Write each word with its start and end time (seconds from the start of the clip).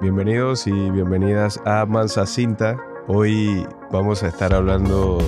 Bienvenidos 0.00 0.68
y 0.68 0.72
bienvenidas 0.72 1.60
a 1.64 1.84
Mansa 1.84 2.24
Cinta. 2.24 2.76
Hoy 3.08 3.66
vamos 3.90 4.22
a 4.22 4.28
estar 4.28 4.54
hablando 4.54 5.18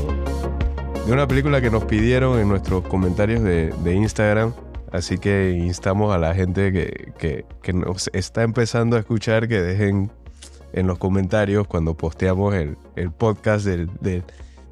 de 1.04 1.12
una 1.12 1.26
película 1.26 1.60
que 1.60 1.71
nos 1.71 1.85
pidieron 1.87 2.38
en 2.38 2.48
nuestros 2.48 2.87
comentarios 2.87 3.42
de, 3.42 3.94
Instagram. 3.94 4.53
Así 4.92 5.19
que 5.19 5.51
instamos 5.51 6.14
a 6.14 6.19
la 6.19 6.35
gente 6.35 6.72
que, 6.72 7.44
nos 7.74 8.10
está 8.12 8.44
empezando 8.44 8.96
a 8.96 9.01
escuchar 9.01 9.48
que 9.48 9.60
dejen 9.60 10.12
en 10.72 10.87
los 10.87 10.98
comentarios 10.98 11.66
cuando 11.66 11.96
posteamos 11.96 12.54
el, 12.54 12.76
podcast 13.10 13.66
de 13.66 14.22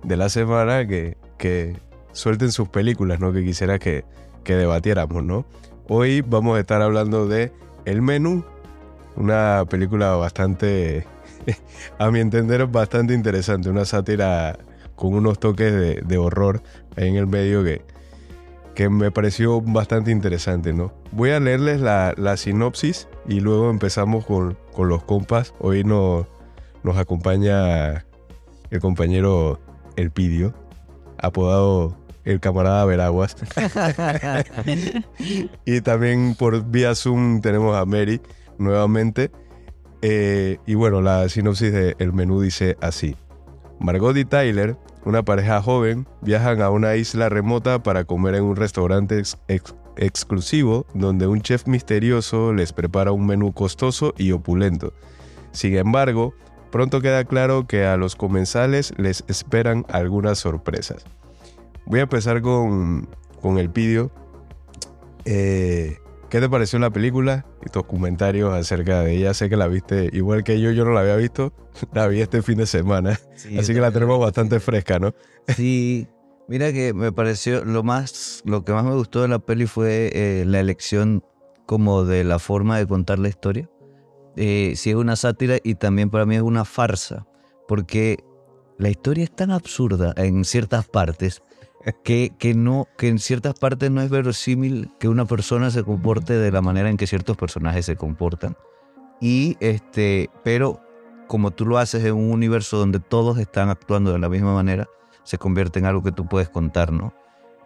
la 0.05 0.29
semana 0.29 0.87
que, 0.87 1.17
que 1.39 1.77
suelten 2.13 2.53
sus 2.53 2.69
películas, 2.69 3.19
¿no? 3.19 3.33
Que 3.33 3.45
quisiera 3.45 3.81
que, 3.81 4.05
que 4.45 4.55
debatiéramos, 4.55 5.25
¿no? 5.25 5.45
Hoy 5.89 6.21
vamos 6.21 6.57
a 6.57 6.61
estar 6.61 6.83
hablando 6.83 7.27
de 7.27 7.53
El 7.85 8.03
Menú, 8.03 8.45
una 9.19 9.65
película 9.69 10.15
bastante, 10.15 11.05
a 11.99 12.11
mi 12.11 12.21
entender, 12.21 12.67
bastante 12.67 13.15
interesante, 13.15 13.69
una 13.69 13.85
sátira 13.85 14.59
con 14.95 15.15
unos 15.15 15.39
toques 15.39 16.07
de, 16.07 16.19
horror 16.19 16.63
ahí 16.97 17.09
en 17.09 17.17
el 17.17 17.27
medio 17.27 17.63
que, 17.63 17.83
que 18.75 18.89
me 18.89 19.11
pareció 19.11 19.61
bastante 19.61 20.11
interesante, 20.11 20.73
¿no? 20.73 20.93
Voy 21.13 21.31
a 21.31 21.41
leerles 21.41 21.81
la, 21.81 22.37
sinopsis 22.37 23.09
y 23.29 23.41
luego 23.41 23.71
empezamos 23.71 24.25
con, 24.25 24.57
los 24.79 25.03
compas. 25.05 25.55
Hoy 25.59 25.83
nos 25.85 26.27
acompaña 26.97 28.05
el 28.71 28.81
compañero 28.81 29.61
Elpidio, 29.97 30.55
apodado 31.19 31.97
el 32.25 32.41
camarada 32.41 32.85
Veraguas. 32.85 33.37
y 35.65 35.81
también 35.81 36.35
por 36.37 36.65
vía 36.65 36.95
Zoom 36.95 37.41
tenemos 37.41 37.77
a 37.77 37.85
Mary 37.85 38.21
nuevamente. 38.59 39.31
Eh, 40.03 40.59
y 40.67 40.75
bueno, 40.75 41.01
la 41.01 41.29
sinopsis 41.29 41.73
del 41.73 42.13
menú 42.13 42.41
dice 42.41 42.77
así. 42.81 43.17
Margot 43.81 44.17
y 44.17 44.25
Tyler, 44.25 44.77
una 45.05 45.25
pareja 45.25 45.63
joven, 45.63 46.07
viajan 46.21 46.63
a 46.63 46.71
una 46.71 46.97
isla 46.97 47.29
remota 47.29 47.83
para 47.83 48.05
comer 48.05 48.35
en 48.35 48.45
un 48.45 48.57
restaurante 48.57 49.23
exclusivo 49.97 50.87
donde 50.95 51.27
un 51.27 51.43
chef 51.43 51.67
misterioso 51.67 52.53
les 52.53 52.73
prepara 52.73 53.13
un 53.13 53.27
menú 53.27 53.53
costoso 53.53 54.15
y 54.17 54.33
opulento. 54.33 54.93
Sin 55.53 55.77
embargo, 55.77 56.35
pronto 56.71 57.01
queda 57.01 57.25
claro 57.25 57.67
que 57.67 57.85
a 57.85 57.97
los 57.97 58.17
comensales 58.17 58.93
les 58.97 59.25
esperan 59.29 59.85
algunas 59.89 60.39
sorpresas. 60.39 61.05
Voy 61.87 62.01
a 62.01 62.03
empezar 62.03 62.43
con, 62.43 63.09
el 63.43 63.69
vídeo. 63.69 64.11
¿Qué 66.31 66.41
te 66.41 66.49
pareció 66.51 66.79
la 66.79 66.91
película 66.91 67.47
y 67.65 67.71
tus 67.71 67.85
comentarios 67.85 68.53
acerca 68.53 69.01
de 69.01 69.17
ella? 69.17 69.33
Sé 69.33 69.49
que 69.49 69.57
la 69.57 69.67
viste 69.67 70.11
igual 70.13 70.45
que 70.45 70.61
yo, 70.61 70.71
yo 70.73 70.85
no 70.85 70.91
la 70.91 71.01
había 71.01 71.17
visto, 71.17 71.55
la 71.95 72.07
vi 72.07 72.21
este 72.21 72.43
fin 72.43 72.59
de 72.59 72.67
semana, 72.67 73.19
así 73.59 73.73
que 73.73 73.81
la 73.81 73.91
tenemos 73.91 74.21
bastante 74.21 74.61
fresca, 74.61 74.99
¿no? 74.99 75.15
Sí, 75.57 76.07
mira 76.47 76.71
que 76.71 76.93
me 76.93 77.13
pareció 77.13 77.65
lo 77.65 77.83
más, 77.83 78.43
lo 78.45 78.63
que 78.63 78.73
más 78.73 78.85
me 78.85 78.95
gustó 78.95 79.23
de 79.23 79.29
la 79.29 79.39
peli 79.39 79.67
fue 79.67 80.11
eh, 80.13 80.45
la 80.47 80.61
elección 80.61 81.25
como 81.65 82.05
de 82.05 82.25
la 82.25 82.39
forma 82.39 82.77
de 82.77 82.87
contar 82.87 83.19
la 83.19 83.29
historia. 83.29 83.71
Eh, 84.37 84.75
sí 84.77 84.91
es 84.91 84.97
una 84.97 85.17
sátira 85.17 85.57
y 85.65 85.77
también 85.77 86.11
para 86.11 86.27
mí 86.27 86.37
es 86.37 86.43
una 86.43 86.67
farsa, 86.67 87.27
porque 87.67 88.23
la 88.77 88.91
historia 88.91 89.25
es 89.25 89.35
tan 89.35 89.51
absurda 89.51 90.13
en 90.19 90.45
ciertas 90.45 90.87
partes 90.87 91.43
que, 91.95 92.33
que, 92.39 92.55
no, 92.55 92.89
que 92.97 93.09
en 93.09 93.19
ciertas 93.19 93.55
partes 93.59 93.91
no 93.91 94.01
es 94.03 94.11
verosímil 94.11 94.91
que 94.99 95.09
una 95.09 95.25
persona 95.25 95.71
se 95.71 95.85
comporte 95.85 96.35
de 96.35 96.53
la 96.53 96.61
manera 96.61 96.91
en 96.91 96.97
que 96.97 97.07
ciertos 97.07 97.37
personajes 97.37 97.87
se 97.87 97.97
comportan. 97.97 98.57
Y 99.21 99.57
este, 99.61 100.31
pero 100.45 100.81
como 101.27 101.51
tú 101.51 101.67
lo 101.67 101.79
haces 101.79 102.05
en 102.05 102.15
un 102.15 102.33
universo 102.33 102.79
donde 102.79 103.01
todos 103.01 103.39
están 103.39 103.69
actuando 103.69 104.13
de 104.13 104.19
la 104.19 104.29
misma 104.29 104.55
manera, 104.55 104.89
se 105.23 105.39
convierte 105.39 105.79
en 105.79 105.87
algo 105.87 106.03
que 106.03 106.13
tú 106.13 106.27
puedes 106.27 106.49
contar, 106.49 106.93
¿no? 106.93 107.15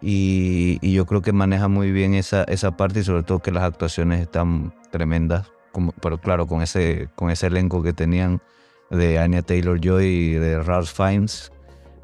Y, 0.01 0.79
y 0.81 0.93
yo 0.93 1.05
creo 1.05 1.21
que 1.21 1.31
maneja 1.31 1.69
muy 1.69 1.91
bien 1.91 2.13
esa, 2.13 2.43
esa 2.43 2.75
parte 2.75 2.99
y 2.99 3.03
sobre 3.03 3.23
todo 3.23 3.39
que 3.39 3.51
las 3.51 3.63
actuaciones 3.63 4.19
están 4.19 4.75
tremendas, 4.91 5.49
como, 5.71 5.93
pero 5.93 6.19
claro, 6.19 6.45
con 6.45 6.61
ese, 6.61 7.07
con 7.15 7.29
ese 7.31 7.47
elenco 7.47 7.81
que 7.81 7.93
tenían 7.93 8.41
de 8.89 9.17
Anya 9.17 9.41
Taylor-Joy 9.41 10.05
y 10.05 10.33
de 10.33 10.61
Ralph 10.61 10.89
Fiennes, 10.89 11.53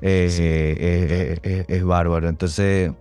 es, 0.02 1.84
bárbaro. 1.84 2.30
Entonces, 2.30 2.92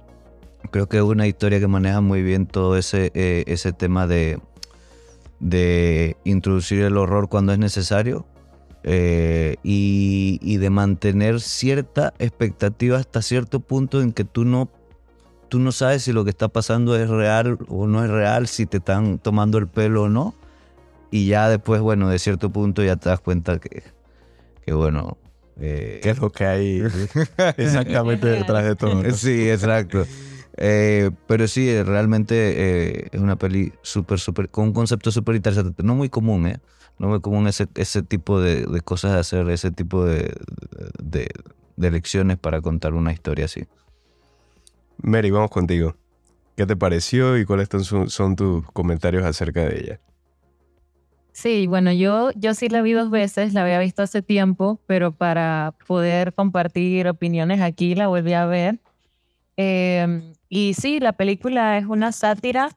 creo 0.70 0.88
que 0.88 0.98
es 0.98 1.02
una 1.02 1.26
historia 1.26 1.60
que 1.60 1.68
maneja 1.68 2.00
muy 2.00 2.22
bien 2.22 2.46
todo 2.46 2.76
ese, 2.76 3.10
eh, 3.14 3.44
ese 3.46 3.72
tema 3.72 4.06
de, 4.06 4.40
de 5.40 6.16
introducir 6.24 6.82
el 6.82 6.96
horror 6.96 7.28
cuando 7.28 7.52
es 7.52 7.58
necesario 7.58 8.26
eh, 8.84 9.56
y, 9.62 10.56
de 10.56 10.70
mantener 10.70 11.40
cierta 11.40 12.14
expectativa 12.18 12.98
hasta 12.98 13.22
cierto 13.22 13.60
punto 13.60 14.00
en 14.00 14.12
que 14.12 14.24
tú 14.24 14.44
no, 14.44 14.70
tú 15.48 15.58
no 15.58 15.72
sabes 15.72 16.04
si 16.04 16.12
lo 16.12 16.24
que 16.24 16.30
está 16.30 16.48
pasando 16.48 16.96
es 16.96 17.08
real 17.08 17.58
o 17.68 17.86
no 17.86 18.04
es 18.04 18.10
real, 18.10 18.46
si 18.46 18.66
te 18.66 18.78
están 18.78 19.18
tomando 19.18 19.58
el 19.58 19.68
pelo 19.68 20.04
o 20.04 20.08
no. 20.08 20.34
Y 21.10 21.26
ya 21.26 21.48
después, 21.48 21.80
bueno, 21.80 22.08
de 22.08 22.18
cierto 22.18 22.50
punto 22.50 22.82
ya 22.82 22.96
te 22.96 23.08
das 23.08 23.20
cuenta 23.20 23.58
que, 23.58 23.82
que 24.64 24.72
bueno, 24.72 25.16
eh, 25.60 26.00
¿Qué 26.02 26.10
es 26.10 26.18
lo 26.18 26.30
que 26.30 26.46
hay 26.46 26.82
exactamente 27.56 28.28
detrás 28.28 28.64
de 28.64 28.76
todo? 28.76 29.10
Sí, 29.12 29.50
exacto. 29.50 30.06
Eh, 30.56 31.10
pero 31.26 31.46
sí, 31.46 31.82
realmente 31.82 32.34
eh, 32.56 33.08
es 33.12 33.20
una 33.20 33.36
peli 33.36 33.72
súper, 33.82 34.18
súper, 34.18 34.48
con 34.48 34.66
un 34.66 34.72
concepto 34.72 35.10
súper 35.10 35.36
interesante. 35.36 35.82
No 35.82 35.94
muy 35.94 36.08
común, 36.08 36.46
¿eh? 36.46 36.60
No 36.98 37.08
muy 37.08 37.20
común 37.20 37.46
ese, 37.46 37.68
ese 37.76 38.02
tipo 38.02 38.40
de, 38.40 38.66
de 38.66 38.80
cosas 38.80 39.12
de 39.12 39.18
hacer, 39.20 39.48
ese 39.50 39.70
tipo 39.70 40.04
de, 40.04 40.34
de, 41.00 41.28
de, 41.76 41.90
lecciones 41.90 42.38
para 42.38 42.60
contar 42.60 42.94
una 42.94 43.12
historia 43.12 43.44
así. 43.44 43.66
Mary, 45.00 45.30
vamos 45.30 45.50
contigo. 45.50 45.96
¿Qué 46.56 46.66
te 46.66 46.74
pareció 46.74 47.38
y 47.38 47.44
cuáles 47.44 47.68
son, 47.82 48.10
son 48.10 48.34
tus 48.34 48.64
comentarios 48.72 49.24
acerca 49.24 49.60
de 49.60 49.78
ella? 49.78 50.00
Sí, 51.40 51.68
bueno, 51.68 51.92
yo, 51.92 52.32
yo 52.32 52.52
sí 52.52 52.68
la 52.68 52.82
vi 52.82 52.94
dos 52.94 53.10
veces, 53.10 53.54
la 53.54 53.62
había 53.62 53.78
visto 53.78 54.02
hace 54.02 54.22
tiempo, 54.22 54.80
pero 54.86 55.12
para 55.12 55.76
poder 55.86 56.34
compartir 56.34 57.06
opiniones 57.06 57.60
aquí 57.60 57.94
la 57.94 58.08
volví 58.08 58.32
a 58.32 58.44
ver. 58.46 58.80
Em, 59.56 60.32
y 60.48 60.74
sí, 60.74 60.98
la 60.98 61.12
película 61.12 61.78
es 61.78 61.86
una 61.86 62.10
sátira. 62.10 62.70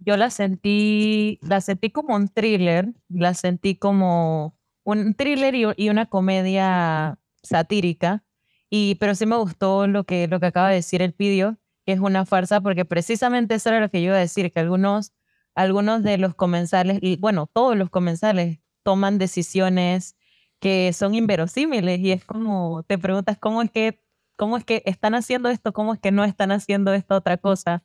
Yo 0.00 0.18
la 0.18 0.28
sentí, 0.28 1.38
la 1.40 1.62
sentí 1.62 1.88
como 1.88 2.14
un 2.14 2.28
thriller, 2.28 2.92
la 3.08 3.32
sentí 3.32 3.76
como 3.76 4.54
un 4.84 5.14
thriller 5.14 5.54
y, 5.54 5.88
una 5.88 6.04
comedia 6.04 7.18
satírica. 7.42 8.24
Y, 8.68 8.96
pero 8.96 9.14
sí 9.14 9.24
me 9.24 9.36
gustó 9.36 9.86
lo 9.86 10.04
que, 10.04 10.28
lo 10.28 10.38
que 10.38 10.46
acaba 10.46 10.68
de 10.68 10.76
decir 10.76 11.00
el 11.00 11.14
pidio, 11.14 11.56
que 11.86 11.92
es 11.92 12.00
una 12.00 12.26
farsa, 12.26 12.60
porque 12.60 12.84
precisamente 12.84 13.54
eso 13.54 13.70
era 13.70 13.80
lo 13.80 13.90
que 13.90 14.02
yo 14.02 14.08
iba 14.08 14.16
a 14.16 14.20
decir, 14.20 14.52
que 14.52 14.60
algunos 14.60 15.12
algunos 15.56 16.02
de 16.02 16.18
los 16.18 16.34
comensales, 16.34 16.98
y 17.02 17.16
bueno, 17.16 17.48
todos 17.52 17.76
los 17.76 17.90
comensales 17.90 18.60
toman 18.84 19.18
decisiones 19.18 20.16
que 20.60 20.92
son 20.92 21.14
inverosímiles 21.14 21.98
y 22.00 22.12
es 22.12 22.24
como, 22.24 22.84
te 22.84 22.98
preguntas 22.98 23.38
cómo 23.38 23.62
es 23.62 23.70
que, 23.70 24.00
cómo 24.36 24.56
es 24.58 24.64
que 24.64 24.82
están 24.86 25.14
haciendo 25.14 25.48
esto, 25.48 25.72
cómo 25.72 25.94
es 25.94 26.00
que 26.00 26.12
no 26.12 26.24
están 26.24 26.52
haciendo 26.52 26.94
esta 26.94 27.16
otra 27.16 27.38
cosa. 27.38 27.82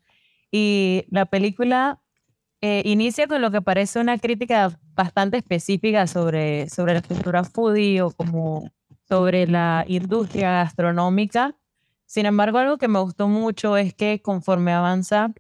Y 0.52 1.06
la 1.10 1.26
película 1.26 2.02
eh, 2.62 2.84
inicia 2.86 3.28
con 3.28 3.42
lo 3.42 3.52
que 3.52 3.62
parece 3.62 4.00
una 4.00 4.18
crítica 4.20 4.78
bastante 4.94 5.38
específica 5.38 6.08
sobre, 6.08 6.70
sobre 6.70 6.94
la 6.94 7.02
cultura 7.02 7.44
foodie 7.44 8.02
o 8.02 8.12
como 8.12 8.70
sobre 9.08 9.48
la 9.48 9.86
industria 9.88 10.52
gastronómica. 10.52 11.56
Sin 12.06 12.26
embargo, 12.26 12.58
algo 12.58 12.78
que 12.78 12.90
me 12.90 13.00
gustó 13.00 13.28
mucho 13.30 13.78
es 13.78 13.94
que 13.94 14.22
conforme 14.22 14.74
avanza 14.74 15.34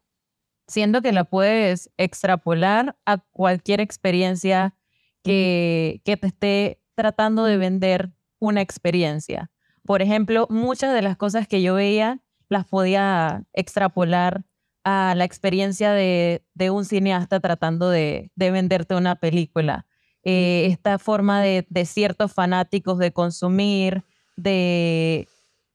siendo 0.71 1.01
que 1.01 1.11
la 1.11 1.25
puedes 1.25 1.91
extrapolar 1.97 2.95
a 3.05 3.17
cualquier 3.17 3.81
experiencia 3.81 4.73
que, 5.21 6.01
que 6.05 6.17
te 6.17 6.27
esté 6.27 6.81
tratando 6.95 7.43
de 7.43 7.57
vender 7.57 8.11
una 8.39 8.61
experiencia. 8.61 9.51
Por 9.85 10.01
ejemplo, 10.01 10.47
muchas 10.49 10.93
de 10.93 11.01
las 11.01 11.17
cosas 11.17 11.47
que 11.47 11.61
yo 11.61 11.75
veía 11.75 12.21
las 12.47 12.65
podía 12.65 13.43
extrapolar 13.53 14.45
a 14.83 15.13
la 15.15 15.25
experiencia 15.25 15.91
de, 15.91 16.43
de 16.53 16.69
un 16.69 16.85
cineasta 16.85 17.39
tratando 17.39 17.89
de, 17.89 18.31
de 18.35 18.51
venderte 18.51 18.95
una 18.95 19.15
película. 19.15 19.85
Eh, 20.23 20.67
esta 20.67 20.99
forma 20.99 21.41
de, 21.41 21.65
de, 21.69 21.85
ciertos 21.85 22.31
fanáticos 22.31 22.97
de 22.97 23.11
consumir, 23.11 24.03
de, 24.37 25.27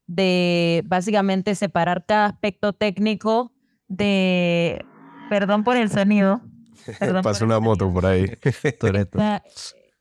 de 0.07 0.83
básicamente 0.87 1.55
separar 1.55 2.07
cada 2.07 2.27
aspecto 2.27 2.73
técnico 2.73 3.53
de, 3.89 4.85
perdón 5.29 5.65
por 5.65 5.77
el 5.77 5.91
sonido. 5.91 6.41
Pasa 7.23 7.45
una 7.45 7.61
moto 7.61 7.93
por 7.93 8.07
ahí. 8.07 8.25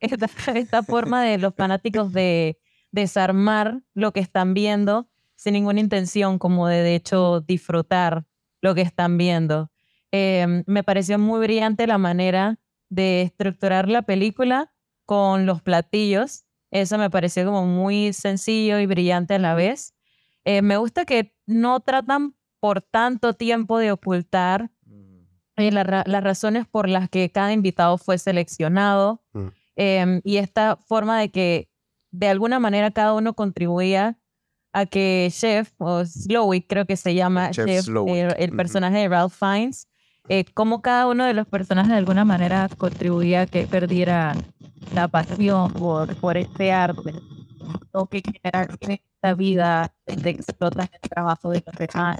esta, 0.00 0.30
esta, 0.54 0.82
forma 0.82 1.22
de 1.22 1.38
los 1.38 1.54
fanáticos 1.54 2.12
de 2.12 2.58
desarmar 2.92 3.82
lo 3.94 4.12
que 4.12 4.20
están 4.20 4.54
viendo 4.54 5.08
sin 5.34 5.54
ninguna 5.54 5.80
intención, 5.80 6.38
como 6.38 6.68
de 6.68 6.82
de 6.82 6.94
hecho 6.94 7.40
disfrutar 7.40 8.24
lo 8.62 8.74
que 8.74 8.82
están 8.82 9.18
viendo. 9.18 9.70
Em, 10.10 10.64
me 10.66 10.82
pareció 10.82 11.18
muy 11.18 11.40
brillante 11.40 11.86
la 11.86 11.98
manera 11.98 12.58
de 12.88 13.22
estructurar 13.22 13.88
la 13.88 14.02
película 14.02 14.72
con 15.04 15.46
los 15.46 15.62
platillos. 15.62 16.46
Eso 16.70 16.98
me 16.98 17.10
pareció 17.10 17.44
como 17.44 17.66
muy 17.66 18.12
sencillo 18.12 18.78
y 18.78 18.86
brillante 18.86 19.34
a 19.34 19.38
la 19.38 19.54
vez. 19.54 19.94
Eh, 20.44 20.62
me 20.62 20.76
gusta 20.76 21.04
que 21.04 21.34
no 21.46 21.80
tratan 21.80 22.35
por 22.60 22.80
tanto 22.82 23.34
tiempo 23.34 23.78
de 23.78 23.92
ocultar 23.92 24.70
eh, 25.56 25.70
las 25.72 26.22
razones 26.24 26.66
por 26.66 26.88
las 26.88 27.08
que 27.08 27.30
cada 27.30 27.52
invitado 27.52 27.96
fue 27.98 28.18
seleccionado 28.18 29.22
Mm. 29.32 29.46
em, 29.76 30.20
y 30.24 30.36
esta 30.38 30.76
forma 30.86 31.18
de 31.20 31.30
que 31.30 31.68
de 32.10 32.28
alguna 32.28 32.58
manera 32.58 32.90
cada 32.90 33.12
uno 33.14 33.34
contribuía 33.34 34.18
a 34.72 34.84
que 34.86 35.28
Chef, 35.30 35.72
o 35.78 36.04
Slowick 36.04 36.66
creo 36.68 36.86
que 36.86 36.96
se 36.96 37.14
llama, 37.14 37.50
Chef 37.50 37.66
Chef, 37.66 37.88
eh, 38.06 38.28
el 38.38 38.50
Ujú. 38.50 38.56
personaje 38.56 38.98
de 38.98 39.08
Ralph 39.08 39.32
Fiennes, 39.34 39.88
eh, 40.28 40.44
cómo 40.54 40.82
cada 40.82 41.06
uno 41.06 41.24
de 41.24 41.32
los 41.34 41.46
personajes 41.46 41.92
de 41.92 41.98
alguna 41.98 42.24
manera 42.24 42.68
contribuía 42.76 43.42
a 43.42 43.46
que 43.46 43.66
perdiera 43.66 44.34
la 44.94 45.08
pasión 45.08 45.72
por, 45.72 46.14
por 46.16 46.36
este 46.36 46.72
arte 46.72 47.14
o 47.92 48.06
que 48.06 48.22
generar 48.22 48.68
en 48.80 48.90
esta 48.92 49.34
vida 49.34 49.94
de 50.06 50.30
explotas 50.30 50.88
el 51.02 51.08
trabajo 51.10 51.50
de 51.50 51.62
los 51.64 51.74
demás, 51.76 52.18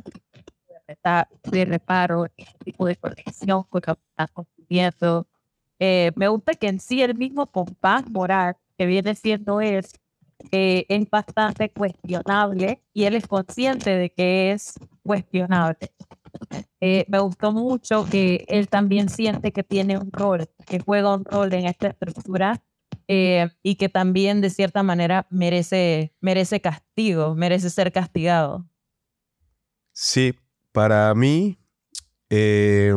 reta- 0.86 1.28
de 1.50 1.64
reparo, 1.64 2.26
este 2.36 2.58
tipo 2.64 2.86
de 2.86 2.96
conexión 2.96 3.64
con 3.64 3.82
lo 3.86 3.94
que 3.94 4.02
estás 4.10 4.30
construyendo. 4.32 5.26
Eh, 5.78 6.12
me 6.16 6.28
gusta 6.28 6.54
que 6.54 6.68
en 6.68 6.80
sí 6.80 7.02
el 7.02 7.14
mismo 7.14 7.46
compás 7.46 8.08
moral 8.10 8.56
que 8.78 8.86
viene 8.86 9.14
siendo 9.14 9.60
él 9.60 9.86
eh, 10.52 10.86
es 10.88 11.10
bastante 11.10 11.70
cuestionable 11.70 12.82
y 12.92 13.04
él 13.04 13.14
es 13.14 13.26
consciente 13.26 13.90
de 13.90 14.10
que 14.10 14.52
es 14.52 14.74
cuestionable. 15.02 15.92
Eh, 16.80 17.04
me 17.08 17.18
gustó 17.20 17.52
mucho 17.52 18.06
que 18.10 18.44
él 18.48 18.68
también 18.68 19.08
siente 19.08 19.52
que 19.52 19.62
tiene 19.62 19.98
un 19.98 20.12
rol, 20.12 20.48
que 20.66 20.78
juega 20.78 21.14
un 21.14 21.24
rol 21.24 21.52
en 21.54 21.66
esta 21.66 21.88
estructura 21.88 22.62
eh, 23.08 23.48
y 23.62 23.76
que 23.76 23.88
también 23.88 24.40
de 24.40 24.50
cierta 24.50 24.82
manera 24.82 25.26
merece, 25.30 26.12
merece 26.20 26.60
castigo, 26.60 27.34
merece 27.34 27.70
ser 27.70 27.92
castigado. 27.92 28.66
Sí, 29.92 30.34
para 30.76 31.14
mí, 31.14 31.58
eh, 32.28 32.94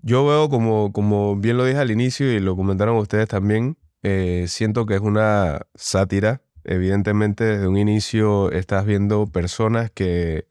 yo 0.00 0.24
veo 0.24 0.48
como, 0.48 0.92
como 0.92 1.34
bien 1.34 1.56
lo 1.56 1.64
dije 1.64 1.80
al 1.80 1.90
inicio 1.90 2.32
y 2.32 2.38
lo 2.38 2.54
comentaron 2.54 2.98
ustedes 2.98 3.26
también, 3.26 3.76
eh, 4.04 4.44
siento 4.46 4.86
que 4.86 4.94
es 4.94 5.00
una 5.00 5.66
sátira. 5.74 6.40
Evidentemente, 6.62 7.42
desde 7.42 7.66
un 7.66 7.78
inicio 7.78 8.52
estás 8.52 8.86
viendo 8.86 9.26
personas 9.26 9.90
que, 9.90 10.46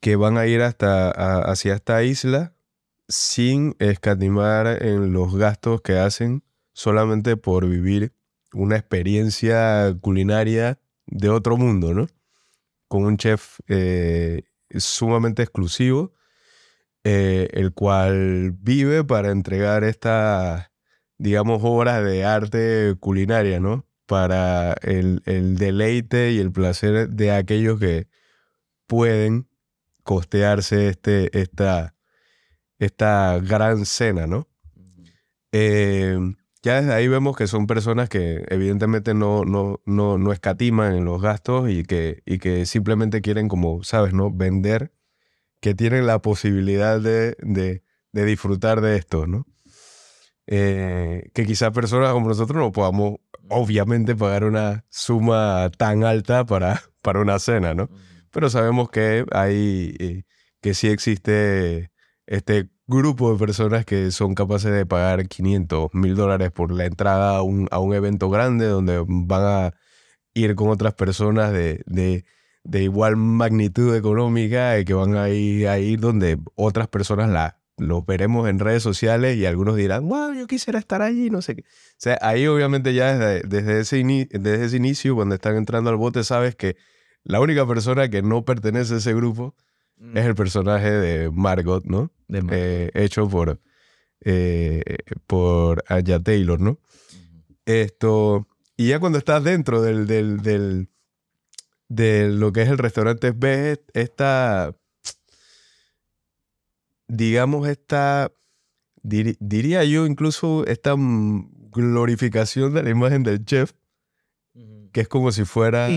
que 0.00 0.16
van 0.16 0.38
a 0.38 0.46
ir 0.46 0.62
hasta, 0.62 1.10
hacia 1.42 1.74
esta 1.74 2.02
isla 2.02 2.54
sin 3.08 3.76
escatimar 3.78 4.82
en 4.82 5.12
los 5.12 5.36
gastos 5.36 5.82
que 5.82 5.98
hacen 5.98 6.42
solamente 6.72 7.36
por 7.36 7.68
vivir 7.68 8.14
una 8.54 8.76
experiencia 8.76 9.94
culinaria 10.00 10.78
de 11.04 11.28
otro 11.28 11.58
mundo, 11.58 11.92
¿no? 11.92 12.06
Con 12.92 13.06
un 13.06 13.16
chef 13.16 13.58
eh, 13.68 14.42
sumamente 14.68 15.42
exclusivo, 15.42 16.12
eh, 17.04 17.48
el 17.54 17.72
cual 17.72 18.52
vive 18.52 19.02
para 19.02 19.30
entregar 19.30 19.82
estas, 19.82 20.70
digamos, 21.16 21.62
obras 21.64 22.04
de 22.04 22.26
arte 22.26 22.94
culinaria, 23.00 23.60
¿no? 23.60 23.86
Para 24.04 24.74
el, 24.82 25.22
el 25.24 25.56
deleite 25.56 26.32
y 26.32 26.38
el 26.38 26.52
placer 26.52 27.08
de 27.08 27.30
aquellos 27.30 27.80
que 27.80 28.08
pueden 28.86 29.48
costearse 30.02 30.88
este, 30.88 31.30
esta, 31.40 31.94
esta 32.78 33.38
gran 33.38 33.86
cena, 33.86 34.26
¿no? 34.26 34.50
Eh, 35.50 36.18
ya 36.62 36.80
desde 36.80 36.94
ahí 36.94 37.08
vemos 37.08 37.36
que 37.36 37.46
son 37.46 37.66
personas 37.66 38.08
que 38.08 38.44
evidentemente 38.48 39.14
no, 39.14 39.44
no, 39.44 39.80
no, 39.84 40.18
no 40.18 40.32
escatiman 40.32 40.94
en 40.94 41.04
los 41.04 41.20
gastos 41.20 41.68
y 41.70 41.82
que, 41.84 42.22
y 42.24 42.38
que 42.38 42.66
simplemente 42.66 43.20
quieren, 43.20 43.48
como 43.48 43.82
sabes, 43.82 44.12
¿no? 44.14 44.30
Vender, 44.30 44.92
que 45.60 45.74
tienen 45.74 46.06
la 46.06 46.20
posibilidad 46.22 47.00
de, 47.00 47.36
de, 47.40 47.82
de 48.12 48.24
disfrutar 48.24 48.80
de 48.80 48.96
esto, 48.96 49.26
¿no? 49.26 49.46
Eh, 50.46 51.30
que 51.34 51.46
quizás 51.46 51.70
personas 51.72 52.12
como 52.12 52.28
nosotros 52.28 52.58
no 52.58 52.72
podamos, 52.72 53.16
obviamente, 53.48 54.14
pagar 54.16 54.44
una 54.44 54.84
suma 54.90 55.70
tan 55.78 56.04
alta 56.04 56.44
para, 56.44 56.82
para 57.02 57.20
una 57.20 57.38
cena, 57.38 57.74
¿no? 57.74 57.88
Pero 58.30 58.50
sabemos 58.50 58.90
que 58.90 59.24
hay, 59.32 59.94
eh, 59.98 60.24
que 60.60 60.74
sí 60.74 60.88
existe 60.88 61.90
este 62.26 62.68
grupo 62.92 63.32
de 63.32 63.38
personas 63.38 63.84
que 63.84 64.10
son 64.10 64.34
capaces 64.34 64.72
de 64.72 64.86
pagar 64.86 65.26
500 65.28 65.90
mil 65.94 66.14
dólares 66.14 66.50
por 66.52 66.72
la 66.72 66.86
entrada 66.86 67.36
a 67.36 67.42
un, 67.42 67.68
a 67.70 67.78
un 67.78 67.94
evento 67.94 68.30
grande 68.30 68.66
donde 68.66 69.04
van 69.06 69.42
a 69.42 69.74
ir 70.34 70.54
con 70.54 70.68
otras 70.68 70.94
personas 70.94 71.52
de, 71.52 71.82
de, 71.86 72.24
de 72.64 72.82
igual 72.82 73.16
magnitud 73.16 73.94
económica 73.96 74.78
y 74.78 74.84
que 74.84 74.94
van 74.94 75.16
a 75.16 75.28
ir, 75.30 75.68
a 75.68 75.78
ir 75.78 76.00
donde 76.00 76.38
otras 76.54 76.88
personas 76.88 77.28
la, 77.30 77.58
los 77.76 78.06
veremos 78.06 78.48
en 78.48 78.58
redes 78.58 78.82
sociales 78.82 79.36
y 79.36 79.46
algunos 79.46 79.76
dirán, 79.76 80.08
wow, 80.08 80.32
yo 80.34 80.46
quisiera 80.46 80.78
estar 80.78 81.02
allí, 81.02 81.30
no 81.30 81.42
sé 81.42 81.56
qué. 81.56 81.62
O 81.62 81.96
sea, 81.98 82.18
ahí 82.22 82.46
obviamente 82.46 82.94
ya 82.94 83.16
desde, 83.16 83.48
desde, 83.48 83.80
ese, 83.80 84.28
desde 84.30 84.64
ese 84.64 84.76
inicio, 84.76 85.14
cuando 85.14 85.34
están 85.34 85.56
entrando 85.56 85.90
al 85.90 85.96
bote, 85.96 86.24
sabes 86.24 86.54
que 86.54 86.76
la 87.24 87.40
única 87.40 87.66
persona 87.66 88.08
que 88.08 88.22
no 88.22 88.44
pertenece 88.44 88.94
a 88.94 88.96
ese 88.98 89.14
grupo 89.14 89.54
es 90.14 90.26
el 90.26 90.34
personaje 90.34 90.90
de 90.90 91.30
Margot, 91.30 91.84
¿no? 91.84 92.10
De 92.28 92.42
Mar- 92.42 92.54
Eh, 92.56 92.90
hecho 92.94 93.28
por, 93.28 93.60
eh, 94.20 94.82
por 95.26 95.84
Taylor, 96.20 96.60
¿no? 96.60 96.78
Esto, 97.64 98.46
y 98.76 98.88
ya 98.88 98.98
cuando 99.00 99.18
estás 99.18 99.44
dentro 99.44 99.82
del, 99.82 100.06
del, 100.06 100.42
del- 100.42 100.88
de 101.88 102.28
lo 102.28 102.52
que 102.52 102.62
es 102.62 102.68
el 102.68 102.78
restaurante, 102.78 103.32
ves 103.36 103.80
esta, 103.94 104.74
digamos, 107.08 107.68
esta, 107.68 108.32
diría 109.02 109.84
yo 109.84 110.06
incluso 110.06 110.64
esta 110.66 110.96
mm, 110.96 111.70
glorificación 111.70 112.74
de 112.74 112.82
la 112.82 112.90
imagen 112.90 113.22
del 113.22 113.44
chef, 113.44 113.72
que 114.92 115.00
es 115.02 115.08
como 115.08 115.32
si 115.32 115.44
fuera 115.44 115.88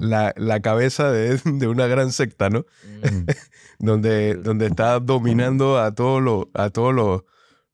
la, 0.00 0.32
la 0.36 0.60
cabeza 0.60 1.10
de, 1.12 1.38
de 1.44 1.66
una 1.68 1.86
gran 1.86 2.10
secta, 2.12 2.48
¿no? 2.50 2.64
donde, 3.78 4.34
donde 4.34 4.66
está 4.66 4.98
dominando 5.00 5.78
a 5.78 5.94
todos 5.94 6.22
los, 6.22 6.46
a 6.54 6.70
todos 6.70 6.94
los, 6.94 7.22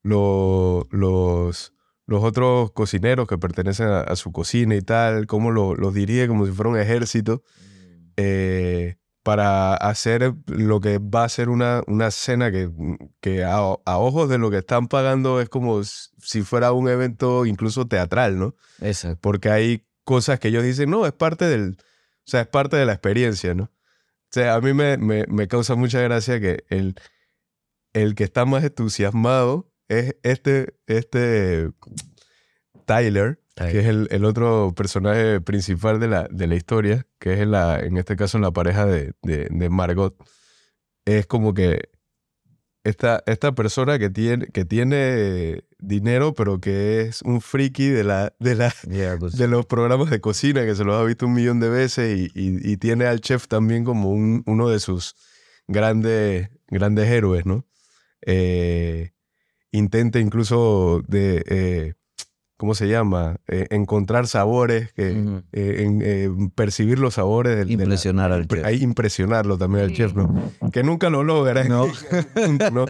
los, 0.02 0.86
los, 0.90 1.72
los 2.06 2.24
otros 2.24 2.72
cocineros 2.72 3.26
que 3.26 3.38
pertenecen 3.38 3.88
a, 3.88 4.00
a 4.00 4.16
su 4.16 4.32
cocina 4.32 4.74
y 4.76 4.82
tal, 4.82 5.26
cómo 5.26 5.50
lo- 5.50 5.74
los 5.74 5.94
dirige 5.94 6.28
como 6.28 6.46
si 6.46 6.52
fuera 6.52 6.70
un 6.70 6.78
ejército 6.78 7.42
eh, 8.16 8.96
para 9.22 9.74
hacer 9.74 10.34
lo 10.46 10.80
que 10.80 10.98
va 10.98 11.24
a 11.24 11.28
ser 11.28 11.48
una, 11.48 11.82
una 11.88 12.12
cena 12.12 12.52
que, 12.52 12.70
que 13.20 13.42
a, 13.42 13.56
a 13.56 13.98
ojos 13.98 14.28
de 14.28 14.38
lo 14.38 14.50
que 14.52 14.58
están 14.58 14.86
pagando 14.86 15.40
es 15.40 15.48
como 15.48 15.82
si 15.82 16.42
fuera 16.42 16.70
un 16.72 16.88
evento 16.88 17.44
incluso 17.44 17.86
teatral, 17.88 18.38
¿no? 18.38 18.54
Exacto. 18.80 19.18
porque 19.20 19.50
hay 19.50 19.85
cosas 20.06 20.38
que 20.40 20.48
ellos 20.48 20.62
dicen, 20.62 20.88
no, 20.88 21.04
es 21.04 21.12
parte 21.12 21.44
del, 21.46 21.76
o 21.80 22.30
sea, 22.30 22.42
es 22.42 22.46
parte 22.46 22.76
de 22.76 22.86
la 22.86 22.92
experiencia, 22.92 23.54
¿no? 23.54 23.64
O 23.64 24.30
sea, 24.30 24.54
a 24.54 24.60
mí 24.60 24.72
me, 24.72 24.96
me, 24.96 25.26
me 25.26 25.48
causa 25.48 25.74
mucha 25.74 26.00
gracia 26.00 26.40
que 26.40 26.64
el, 26.68 26.94
el 27.92 28.14
que 28.14 28.24
está 28.24 28.44
más 28.44 28.64
entusiasmado 28.64 29.70
es 29.88 30.16
este, 30.22 30.78
este 30.86 31.70
Tyler, 32.86 33.40
que 33.56 33.80
es 33.80 33.86
el, 33.86 34.06
el 34.10 34.24
otro 34.24 34.74
personaje 34.76 35.40
principal 35.40 35.98
de 35.98 36.08
la, 36.08 36.28
de 36.30 36.46
la 36.46 36.54
historia, 36.54 37.06
que 37.18 37.34
es 37.34 37.40
en, 37.40 37.50
la, 37.50 37.80
en 37.80 37.96
este 37.96 38.14
caso 38.16 38.38
en 38.38 38.42
la 38.42 38.52
pareja 38.52 38.86
de, 38.86 39.14
de, 39.22 39.48
de 39.50 39.70
Margot. 39.70 40.16
Es 41.04 41.26
como 41.26 41.52
que 41.54 41.88
esta, 42.88 43.22
esta 43.26 43.52
persona 43.54 43.98
que 43.98 44.10
tiene, 44.10 44.46
que 44.46 44.64
tiene 44.64 45.64
dinero, 45.78 46.34
pero 46.34 46.60
que 46.60 47.02
es 47.02 47.22
un 47.22 47.40
friki 47.40 47.88
de, 47.88 48.04
la, 48.04 48.32
de, 48.38 48.54
la, 48.54 48.72
Yeah, 48.88 49.16
pues, 49.18 49.36
de 49.36 49.48
los 49.48 49.66
programas 49.66 50.10
de 50.10 50.20
cocina, 50.20 50.64
que 50.64 50.74
se 50.74 50.84
los 50.84 50.94
ha 50.94 51.04
visto 51.04 51.26
un 51.26 51.34
millón 51.34 51.60
de 51.60 51.68
veces 51.68 52.16
y, 52.18 52.24
y- 52.34 52.72
y 52.72 52.76
tiene 52.76 53.06
al 53.06 53.20
chef 53.20 53.46
también 53.48 53.84
como 53.84 54.10
un- 54.10 54.42
uno 54.46 54.68
de 54.68 54.78
sus 54.80 55.14
grandes, 55.68 56.48
grandes 56.68 57.08
héroes, 57.10 57.44
¿no? 57.46 57.66
Eh, 58.22 59.12
intenta 59.72 60.18
incluso 60.18 61.02
de, 61.06 61.44
eh, 61.48 61.94
¿cómo 62.56 62.74
se 62.74 62.88
llama? 62.88 63.36
Eh, 63.48 63.66
encontrar 63.70 64.26
sabores, 64.26 64.92
que, 64.92 65.10
eh, 65.52 65.82
en, 65.84 66.00
eh, 66.02 66.28
percibir 66.54 66.98
los 66.98 67.14
sabores 67.14 67.56
del, 67.56 67.68
de 67.68 67.76
la- 67.76 67.82
Impresionar 67.84 68.32
al 68.32 68.46
chef. 68.48 68.64
ahí 68.64 68.82
impresionarlo 68.82 69.58
también 69.58 69.84
al 69.84 69.92
chef, 69.92 70.14
¿no? 70.14 70.52
Que 70.72 70.82
nunca 70.82 71.10
lo 71.10 71.22
logra. 71.24 71.64
No. 71.64 71.86
¿no? 72.72 72.86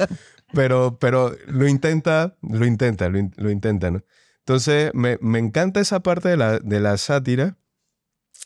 Pero, 0.53 0.99
pero 1.01 1.33
lo 1.49 1.67
intenta, 1.67 2.37
lo 2.43 2.65
intenta, 2.67 3.09
lo, 3.09 3.19
in- 3.19 3.33
lo 3.37 3.51
intenta, 3.51 3.91
¿no? 3.91 4.03
Entonces, 4.39 4.93
me, 4.95 5.19
me 5.21 5.41
encanta 5.41 5.81
esa 5.81 6.01
parte 6.01 6.29
de 6.29 6.37
la, 6.37 6.59
de 6.61 6.79
la 6.81 6.97
sátira, 6.99 7.57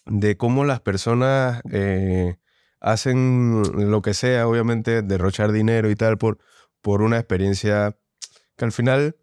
de 0.07 0.37
cómo 0.39 0.65
las 0.65 0.81
personas 0.81 1.61
eh, 1.71 2.37
hacen 2.81 3.63
lo 3.91 4.01
que 4.01 4.15
sea, 4.15 4.49
obviamente, 4.49 5.03
derrochar 5.03 5.53
dinero 5.53 5.91
y 5.91 5.97
tal, 5.97 6.17
por, 6.17 6.39
por 6.81 7.03
una 7.03 7.19
experiencia 7.19 7.97
que 8.57 8.65
al 8.65 8.73
final 8.73 9.17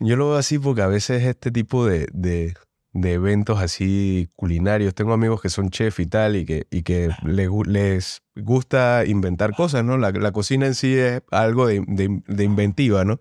Yo 0.00 0.16
lo 0.16 0.30
veo 0.30 0.38
así 0.38 0.58
porque 0.58 0.82
a 0.82 0.86
veces 0.86 1.22
este 1.24 1.50
tipo 1.50 1.86
de, 1.86 2.08
de, 2.12 2.54
de 2.92 3.12
eventos 3.12 3.60
así 3.60 4.28
culinarios, 4.36 4.94
tengo 4.94 5.12
amigos 5.12 5.40
que 5.42 5.48
son 5.50 5.70
chef 5.70 6.00
y 6.00 6.06
tal, 6.06 6.36
y 6.36 6.44
que, 6.46 6.66
y 6.70 6.82
que 6.82 7.10
les, 7.24 7.50
les 7.66 8.22
gusta 8.34 9.04
inventar 9.06 9.54
cosas, 9.54 9.84
¿no? 9.84 9.98
La, 9.98 10.10
la 10.12 10.32
cocina 10.32 10.66
en 10.66 10.74
sí 10.74 10.94
es 10.96 11.22
algo 11.30 11.66
de, 11.66 11.84
de- 11.86 12.22
de 12.26 12.44
inventiva, 12.44 13.04
¿no? 13.04 13.18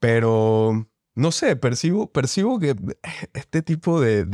Pero, 0.00 0.88
no 1.14 1.32
sé, 1.32 1.56
percibo, 1.56 2.10
percibo 2.12 2.58
que 2.60 2.74
este 3.34 3.62
tipo 3.62 4.00
de, 4.00 4.24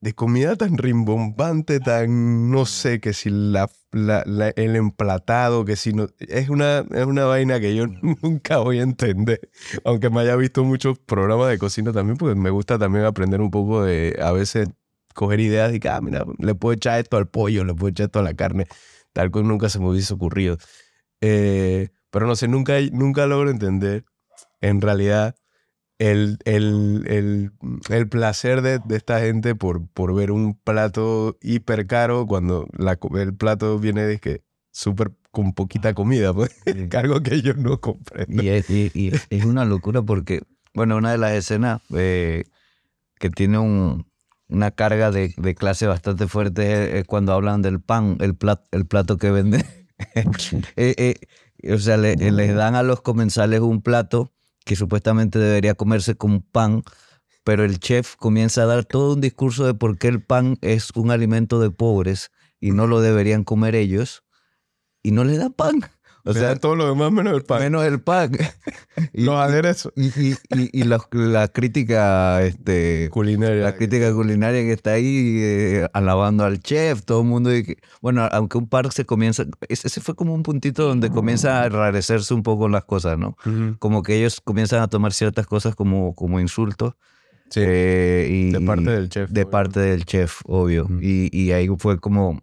de, 0.00 0.10
de 0.10 0.14
comida 0.14 0.56
tan 0.56 0.78
rimbombante, 0.78 1.80
tan, 1.80 2.50
no 2.50 2.66
sé, 2.66 3.00
que 3.00 3.12
si 3.12 3.30
la, 3.30 3.68
la- 3.92 4.22
la- 4.26 4.50
el 4.50 4.76
emplatado, 4.76 5.64
que 5.64 5.76
si 5.76 5.92
no, 5.92 6.06
es 6.18 6.48
una, 6.48 6.84
es 6.92 7.06
una 7.06 7.24
vaina 7.24 7.60
que 7.60 7.74
yo 7.74 7.86
nunca 8.22 8.58
voy 8.58 8.78
a 8.78 8.82
entender, 8.82 9.48
aunque 9.84 10.10
me 10.10 10.20
haya 10.20 10.36
visto 10.36 10.64
muchos 10.64 10.98
programas 10.98 11.48
de 11.48 11.58
cocina 11.58 11.92
también, 11.92 12.16
porque 12.18 12.34
me 12.34 12.50
gusta 12.50 12.78
también 12.78 13.04
aprender 13.04 13.40
un 13.40 13.50
poco 13.50 13.82
de, 13.84 14.18
a 14.22 14.32
veces, 14.32 14.68
coger 15.14 15.40
ideas 15.40 15.72
y 15.74 15.80
que, 15.80 15.88
ah, 15.88 16.00
mira, 16.00 16.24
le 16.38 16.54
puedo 16.54 16.74
echar 16.74 17.00
esto 17.00 17.16
al 17.16 17.28
pollo, 17.28 17.64
le 17.64 17.74
puedo 17.74 17.88
echar 17.90 18.06
esto 18.06 18.18
a 18.18 18.22
la 18.22 18.34
carne, 18.34 18.66
tal 19.12 19.30
cual 19.30 19.48
nunca 19.48 19.68
se 19.70 19.78
me 19.78 19.88
hubiese 19.88 20.12
ocurrido. 20.14 20.58
Eh, 21.20 21.88
pero 22.10 22.26
no 22.26 22.36
sé, 22.36 22.48
nunca, 22.48 22.74
nunca 22.92 23.26
logro 23.26 23.50
entender, 23.50 24.04
en 24.60 24.80
realidad, 24.80 25.36
el, 25.98 26.38
el, 26.44 27.04
el, 27.08 27.52
el 27.88 28.08
placer 28.08 28.62
de, 28.62 28.78
de 28.84 28.96
esta 28.96 29.20
gente 29.20 29.54
por, 29.54 29.86
por 29.88 30.14
ver 30.14 30.30
un 30.30 30.54
plato 30.54 31.38
hiper 31.40 31.86
caro 31.86 32.26
cuando 32.26 32.68
la, 32.76 32.98
el 33.18 33.34
plato 33.34 33.78
viene 33.78 34.02
de 34.02 34.18
que 34.18 34.42
súper 34.70 35.12
con 35.30 35.52
poquita 35.52 35.94
comida, 35.94 36.32
pues. 36.34 36.50
Sí. 36.66 36.88
Algo 36.96 37.22
que 37.22 37.40
yo 37.42 37.54
no 37.54 37.80
comprendo. 37.80 38.42
Y 38.42 38.48
es, 38.48 38.68
y- 38.70 38.90
y 38.94 39.12
es 39.30 39.44
una 39.44 39.64
locura 39.64 40.02
porque, 40.02 40.42
bueno, 40.74 40.96
una 40.96 41.12
de 41.12 41.18
las 41.18 41.32
escenas 41.32 41.80
eh, 41.94 42.44
que 43.18 43.30
tiene 43.30 43.58
un- 43.58 44.06
una 44.48 44.70
carga 44.70 45.10
de, 45.10 45.34
de 45.36 45.54
clase 45.54 45.86
bastante 45.86 46.28
fuerte 46.28 46.72
es, 46.72 46.94
es 47.00 47.04
cuando 47.04 47.32
hablan 47.32 47.62
del 47.62 47.80
pan, 47.80 48.16
el, 48.20 48.38
plat- 48.38 48.66
el 48.70 48.86
plato 48.86 49.16
que 49.16 49.30
venden. 49.30 49.64
Eh, 50.76 50.94
eh, 51.62 51.72
o 51.72 51.78
sea, 51.78 51.96
le- 51.96 52.16
les 52.16 52.54
dan 52.54 52.74
a 52.74 52.82
los 52.82 53.00
comensales 53.00 53.60
un 53.60 53.80
plato 53.80 54.32
que 54.66 54.74
supuestamente 54.74 55.38
debería 55.38 55.76
comerse 55.76 56.16
con 56.16 56.42
pan, 56.42 56.82
pero 57.44 57.64
el 57.64 57.78
chef 57.78 58.16
comienza 58.16 58.64
a 58.64 58.66
dar 58.66 58.84
todo 58.84 59.14
un 59.14 59.20
discurso 59.20 59.64
de 59.64 59.74
por 59.74 59.96
qué 59.96 60.08
el 60.08 60.20
pan 60.22 60.58
es 60.60 60.90
un 60.96 61.12
alimento 61.12 61.60
de 61.60 61.70
pobres 61.70 62.32
y 62.58 62.72
no 62.72 62.88
lo 62.88 63.00
deberían 63.00 63.44
comer 63.44 63.76
ellos, 63.76 64.24
y 65.04 65.12
no 65.12 65.22
le 65.22 65.38
da 65.38 65.50
pan. 65.50 65.82
O 66.26 66.34
sea, 66.34 66.56
todo 66.56 66.74
lo 66.74 66.88
demás 66.88 67.12
menos 67.12 67.34
el 67.34 67.42
pan. 67.44 67.60
menos 67.62 67.84
el 67.84 68.00
pan. 68.00 68.32
y, 69.12 69.22
Los 69.24 69.36
aderezos. 69.36 69.92
y, 69.96 70.06
y, 70.30 70.36
y- 70.50 70.82
la, 70.84 71.00
la 71.12 71.48
crítica, 71.48 72.42
este, 72.42 73.08
Culinaria. 73.12 73.62
la 73.62 73.76
crítica 73.76 74.12
culinaria 74.12 74.62
que 74.62 74.72
está 74.72 74.92
ahí 74.92 75.38
eh, 75.40 75.88
alabando 75.92 76.44
al 76.44 76.60
chef, 76.60 77.02
todo 77.04 77.20
el 77.20 77.26
mundo. 77.28 77.54
y 77.56 77.76
bueno, 78.00 78.28
aunque 78.32 78.58
un 78.58 78.68
par 78.68 78.92
se 78.92 79.04
comienza, 79.06 79.44
ese 79.68 80.00
fue 80.00 80.14
como 80.16 80.34
un 80.34 80.42
puntito 80.42 80.82
donde 80.86 81.10
comienza 81.10 81.62
a 81.62 81.66
enrarecerse 81.66 82.34
un 82.34 82.42
poco 82.42 82.68
las 82.68 82.84
cosas, 82.84 83.18
¿no? 83.18 83.36
Como 83.78 84.02
que 84.02 84.16
ellos 84.18 84.40
comienzan 84.40 84.82
a 84.82 84.88
tomar 84.88 85.12
ciertas 85.12 85.46
cosas 85.46 85.74
como, 85.76 86.14
como 86.14 86.40
insultos. 86.40 86.94
Sí, 87.48 87.60
eh, 87.62 88.28
y, 88.28 88.50
de 88.50 88.60
parte 88.60 88.90
del 88.90 89.08
chef. 89.08 89.30
de 89.30 89.42
obvio. 89.42 89.50
parte 89.50 89.78
del 89.78 90.04
chef, 90.04 90.40
obvio. 90.46 90.88
Y, 91.00 91.28
y 91.32 91.52
ahí 91.52 91.68
fue 91.78 92.00
como 92.00 92.42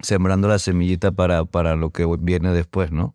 sembrando 0.00 0.48
la 0.48 0.58
semillita 0.58 1.12
para, 1.12 1.44
para 1.44 1.76
lo 1.76 1.90
que 1.90 2.06
viene 2.18 2.52
después, 2.52 2.92
¿no? 2.92 3.14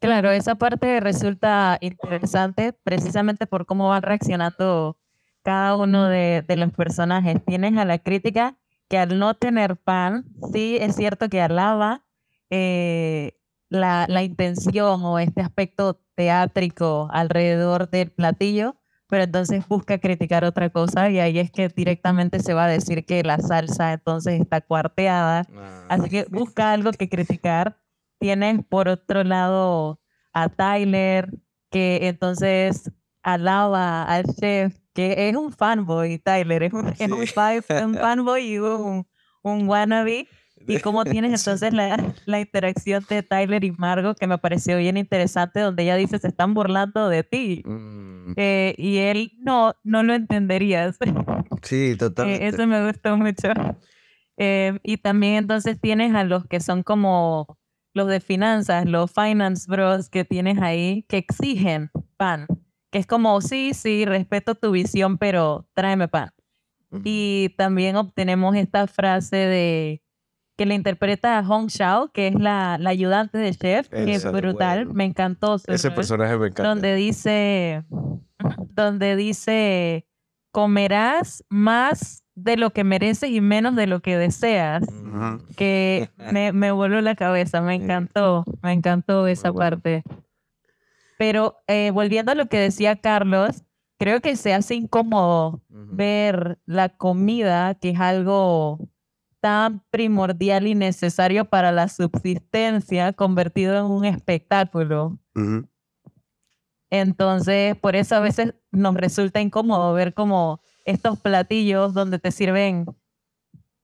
Claro, 0.00 0.30
esa 0.30 0.54
parte 0.54 1.00
resulta 1.00 1.78
interesante 1.80 2.72
precisamente 2.72 3.46
por 3.46 3.66
cómo 3.66 3.88
van 3.88 4.02
reaccionando 4.02 4.98
cada 5.42 5.76
uno 5.76 6.06
de, 6.08 6.44
de 6.46 6.56
los 6.56 6.72
personajes. 6.72 7.44
Tienes 7.44 7.76
a 7.76 7.84
la 7.84 7.98
crítica 7.98 8.56
que 8.88 8.98
al 8.98 9.18
no 9.18 9.34
tener 9.34 9.76
pan, 9.76 10.24
sí 10.52 10.78
es 10.80 10.96
cierto 10.96 11.28
que 11.28 11.40
alaba 11.40 12.04
eh, 12.50 13.38
la, 13.68 14.06
la 14.08 14.22
intención 14.22 15.02
o 15.04 15.18
este 15.18 15.42
aspecto 15.42 16.00
teátrico 16.14 17.08
alrededor 17.12 17.90
del 17.90 18.10
platillo, 18.10 18.76
pero 19.08 19.24
entonces 19.24 19.66
busca 19.66 19.98
criticar 19.98 20.44
otra 20.44 20.70
cosa 20.70 21.08
y 21.10 21.18
ahí 21.18 21.38
es 21.38 21.50
que 21.50 21.68
directamente 21.68 22.40
se 22.40 22.54
va 22.54 22.64
a 22.64 22.68
decir 22.68 23.04
que 23.06 23.22
la 23.22 23.38
salsa 23.38 23.92
entonces 23.94 24.40
está 24.40 24.60
cuarteada 24.60 25.46
Así 25.88 26.10
que 26.10 26.24
busca 26.30 26.72
algo 26.72 26.90
que 26.92 27.08
criticar. 27.08 27.78
Tienes 28.20 28.64
por 28.68 28.88
otro 28.88 29.24
lado 29.24 30.00
a 30.32 30.48
Tyler, 30.48 31.30
que 31.70 32.00
entonces 32.08 32.90
alaba 33.22 34.02
al 34.04 34.24
chef, 34.24 34.76
que 34.92 35.28
es 35.28 35.36
un 35.36 35.52
fanboy, 35.52 36.18
Tyler, 36.18 36.64
es 36.64 36.72
un, 36.72 36.88
es 36.88 37.00
un, 37.00 37.22
fan- 37.32 37.62
un 37.84 37.94
fanboy 37.94 38.42
y 38.54 38.58
un, 38.58 39.06
un 39.42 39.68
wannabe. 39.68 40.26
Y 40.66 40.80
cómo 40.80 41.04
tienes 41.04 41.32
entonces 41.46 41.72
la, 41.72 42.14
la 42.26 42.40
interacción 42.40 43.04
de 43.08 43.22
Tyler 43.22 43.64
y 43.64 43.70
Margot, 43.72 44.18
que 44.18 44.26
me 44.26 44.38
pareció 44.38 44.76
bien 44.78 44.96
interesante, 44.96 45.60
donde 45.60 45.82
ella 45.84 45.96
dice, 45.96 46.18
se 46.18 46.28
están 46.28 46.54
burlando 46.54 47.08
de 47.08 47.22
ti. 47.24 47.62
Mm, 47.64 48.32
Eh, 48.36 48.74
y 48.76 48.98
él, 48.98 49.32
no, 49.38 49.74
no 49.84 50.02
lo 50.02 50.14
entenderías. 50.14 50.98
Sí, 51.62 51.90
Eh, 51.92 51.96
totalmente. 51.96 52.46
eso 52.46 52.66
me 52.66 52.86
gustó 52.86 53.16
mucho. 53.16 53.48
Eh, 54.36 54.78
y 54.84 54.98
también 54.98 55.34
entonces 55.34 55.80
tienes 55.80 56.14
a 56.14 56.22
los 56.24 56.46
que 56.46 56.60
son 56.60 56.82
como 56.84 57.58
los 57.94 58.06
de 58.06 58.20
finanzas, 58.20 58.86
los 58.86 59.10
finance 59.10 59.66
bros 59.68 60.08
que 60.08 60.24
tienes 60.24 60.58
ahí, 60.62 61.04
que 61.08 61.16
exigen 61.18 61.90
pan. 62.16 62.46
Que 62.92 62.98
es 63.00 63.06
como, 63.06 63.40
sí, 63.40 63.74
sí, 63.74 64.04
respeto 64.04 64.54
tu 64.54 64.70
visión, 64.70 65.18
pero 65.18 65.66
tráeme 65.74 66.06
pan. 66.08 66.30
Y 67.04 67.50
también 67.58 67.96
obtenemos 67.96 68.54
esta 68.56 68.86
frase 68.86 69.36
de 69.36 70.02
que 70.58 70.66
le 70.66 70.74
interpreta 70.74 71.38
a 71.38 71.44
Hong 71.44 71.68
Shao, 71.68 72.10
que 72.10 72.26
es 72.26 72.34
la, 72.34 72.78
la 72.80 72.90
ayudante 72.90 73.38
del 73.38 73.56
chef, 73.56 73.88
que 73.88 74.12
es 74.12 74.24
brutal, 74.30 74.92
me 74.92 75.04
encantó. 75.04 75.54
Ese 75.68 75.88
rol 75.88 75.94
personaje 75.94 76.36
me 76.36 76.48
encanta. 76.48 76.68
donde 76.68 76.96
dice, 76.96 77.84
donde 78.74 79.14
dice, 79.14 80.04
comerás 80.50 81.44
más 81.48 82.24
de 82.34 82.56
lo 82.56 82.70
que 82.70 82.82
mereces 82.82 83.30
y 83.30 83.40
menos 83.40 83.76
de 83.76 83.86
lo 83.86 84.00
que 84.00 84.18
deseas, 84.18 84.84
que 85.56 86.10
me, 86.32 86.50
me 86.50 86.72
voló 86.72 87.00
la 87.02 87.14
cabeza, 87.14 87.60
me 87.60 87.76
encantó, 87.76 88.44
me 88.60 88.72
encantó 88.72 89.28
esa 89.28 89.52
bueno. 89.52 89.76
parte. 89.76 90.02
Pero 91.18 91.58
eh, 91.68 91.92
volviendo 91.92 92.32
a 92.32 92.34
lo 92.34 92.46
que 92.46 92.58
decía 92.58 92.96
Carlos, 92.96 93.62
creo 93.96 94.20
que 94.20 94.34
se 94.34 94.54
hace 94.54 94.74
incómodo 94.74 95.62
ver 95.68 96.58
la 96.66 96.88
comida, 96.88 97.76
que 97.76 97.90
es 97.90 98.00
algo 98.00 98.80
tan 99.40 99.82
primordial 99.90 100.66
y 100.66 100.74
necesario 100.74 101.44
para 101.44 101.72
la 101.72 101.88
subsistencia, 101.88 103.12
convertido 103.12 103.76
en 103.78 103.84
un 103.84 104.04
espectáculo. 104.04 105.18
Ujú. 105.34 105.68
Entonces, 106.90 107.76
por 107.76 107.96
eso 107.96 108.16
a 108.16 108.20
veces 108.20 108.54
nos 108.70 108.94
resulta 108.94 109.40
incómodo 109.40 109.92
ver 109.92 110.14
como 110.14 110.60
estos 110.84 111.18
platillos 111.20 111.92
donde 111.92 112.18
te 112.18 112.30
sirven 112.30 112.86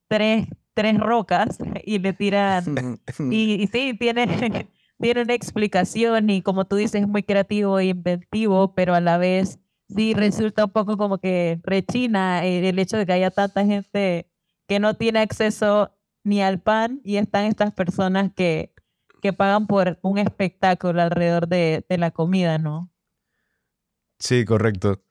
tres, 0.08 0.48
tres 0.72 0.98
rocas 0.98 1.58
y 1.84 1.98
le 1.98 2.12
tiran... 2.12 2.64
Y, 3.30 3.62
y 3.62 3.66
sí, 3.66 3.94
tiene, 3.98 4.26
tiene 5.00 5.22
una 5.22 5.34
explicación 5.34 6.30
y 6.30 6.42
como 6.42 6.64
tú 6.64 6.76
dices, 6.76 7.02
es 7.02 7.08
muy 7.08 7.22
creativo 7.22 7.78
e 7.78 7.86
inventivo, 7.86 8.74
pero 8.74 8.94
a 8.94 9.00
la 9.00 9.18
vez 9.18 9.58
sí 9.94 10.14
resulta 10.14 10.64
un 10.64 10.70
poco 10.70 10.96
como 10.96 11.18
que 11.18 11.60
rechina 11.62 12.44
el 12.44 12.78
hecho 12.78 12.96
de 12.96 13.06
que 13.06 13.12
haya 13.12 13.30
tanta 13.30 13.64
gente 13.64 14.26
que 14.66 14.80
no 14.80 14.94
tiene 14.94 15.20
acceso 15.20 15.94
ni 16.24 16.42
al 16.42 16.60
pan 16.60 17.00
y 17.04 17.16
están 17.16 17.44
estas 17.44 17.72
personas 17.72 18.32
que, 18.34 18.72
que 19.22 19.32
pagan 19.32 19.66
por 19.66 19.98
un 20.02 20.18
espectáculo 20.18 21.02
alrededor 21.02 21.48
de, 21.48 21.84
de 21.88 21.98
la 21.98 22.10
comida, 22.10 22.58
¿no? 22.58 22.90
Sí, 24.18 24.44
correcto. 24.44 25.02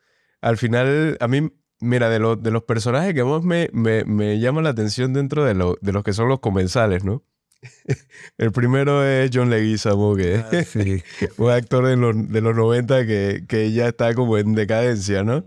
Al 0.41 0.57
final, 0.57 1.17
a 1.19 1.27
mí, 1.27 1.51
mira, 1.79 2.09
de, 2.09 2.19
lo- 2.19 2.35
de 2.35 2.51
los 2.51 2.63
personajes 2.63 3.13
que 3.13 3.23
más 3.23 3.43
me, 3.43 3.69
me, 3.73 4.03
me 4.05 4.39
llama 4.39 4.61
la 4.61 4.69
atención 4.69 5.13
dentro 5.13 5.43
de, 5.45 5.53
lo, 5.53 5.77
de 5.81 5.91
los 5.93 6.03
que 6.03 6.13
son 6.13 6.29
los 6.29 6.39
comensales, 6.39 7.03
¿no? 7.03 7.23
El 8.37 8.51
primero 8.51 9.05
es 9.05 9.29
John 9.33 9.49
Leguizamo, 9.49 10.15
que 10.15 10.35
Ah, 10.35 10.49
es 10.51 10.67
sí. 10.69 11.03
un 11.37 11.51
actor 11.51 11.85
de 11.85 11.95
los, 11.95 12.29
de 12.29 12.41
los 12.41 12.55
90 12.55 13.05
que, 13.05 13.45
que 13.47 13.71
ya 13.71 13.87
está 13.87 14.13
como 14.15 14.37
en 14.37 14.53
decadencia, 14.55 15.23
¿no? 15.23 15.43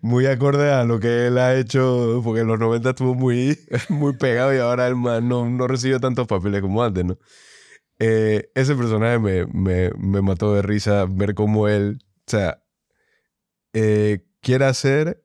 Muy 0.00 0.26
acorde 0.26 0.72
a 0.72 0.84
lo 0.84 1.00
que 1.00 1.26
él 1.26 1.38
ha 1.38 1.54
hecho, 1.56 2.20
porque 2.24 2.40
en 2.40 2.48
los 2.48 2.58
90 2.58 2.90
estuvo 2.90 3.14
muy, 3.14 3.58
muy 3.88 4.16
pegado 4.16 4.54
y 4.54 4.58
ahora 4.58 4.86
el 4.86 4.96
man 4.96 5.28
no, 5.28 5.48
no 5.48 5.66
recibe 5.66 5.98
tantos 6.00 6.26
papeles 6.26 6.60
como 6.60 6.82
antes, 6.82 7.04
¿no? 7.04 7.18
Eh, 7.98 8.50
ese 8.54 8.74
personaje 8.74 9.18
me, 9.18 9.46
me, 9.46 9.90
me 9.98 10.22
mató 10.22 10.54
de 10.54 10.62
risa 10.62 11.06
ver 11.08 11.34
cómo 11.34 11.68
él, 11.68 11.98
o 12.02 12.30
sea, 12.30 12.62
eh, 13.72 14.24
quiere 14.40 14.64
hacer 14.64 15.22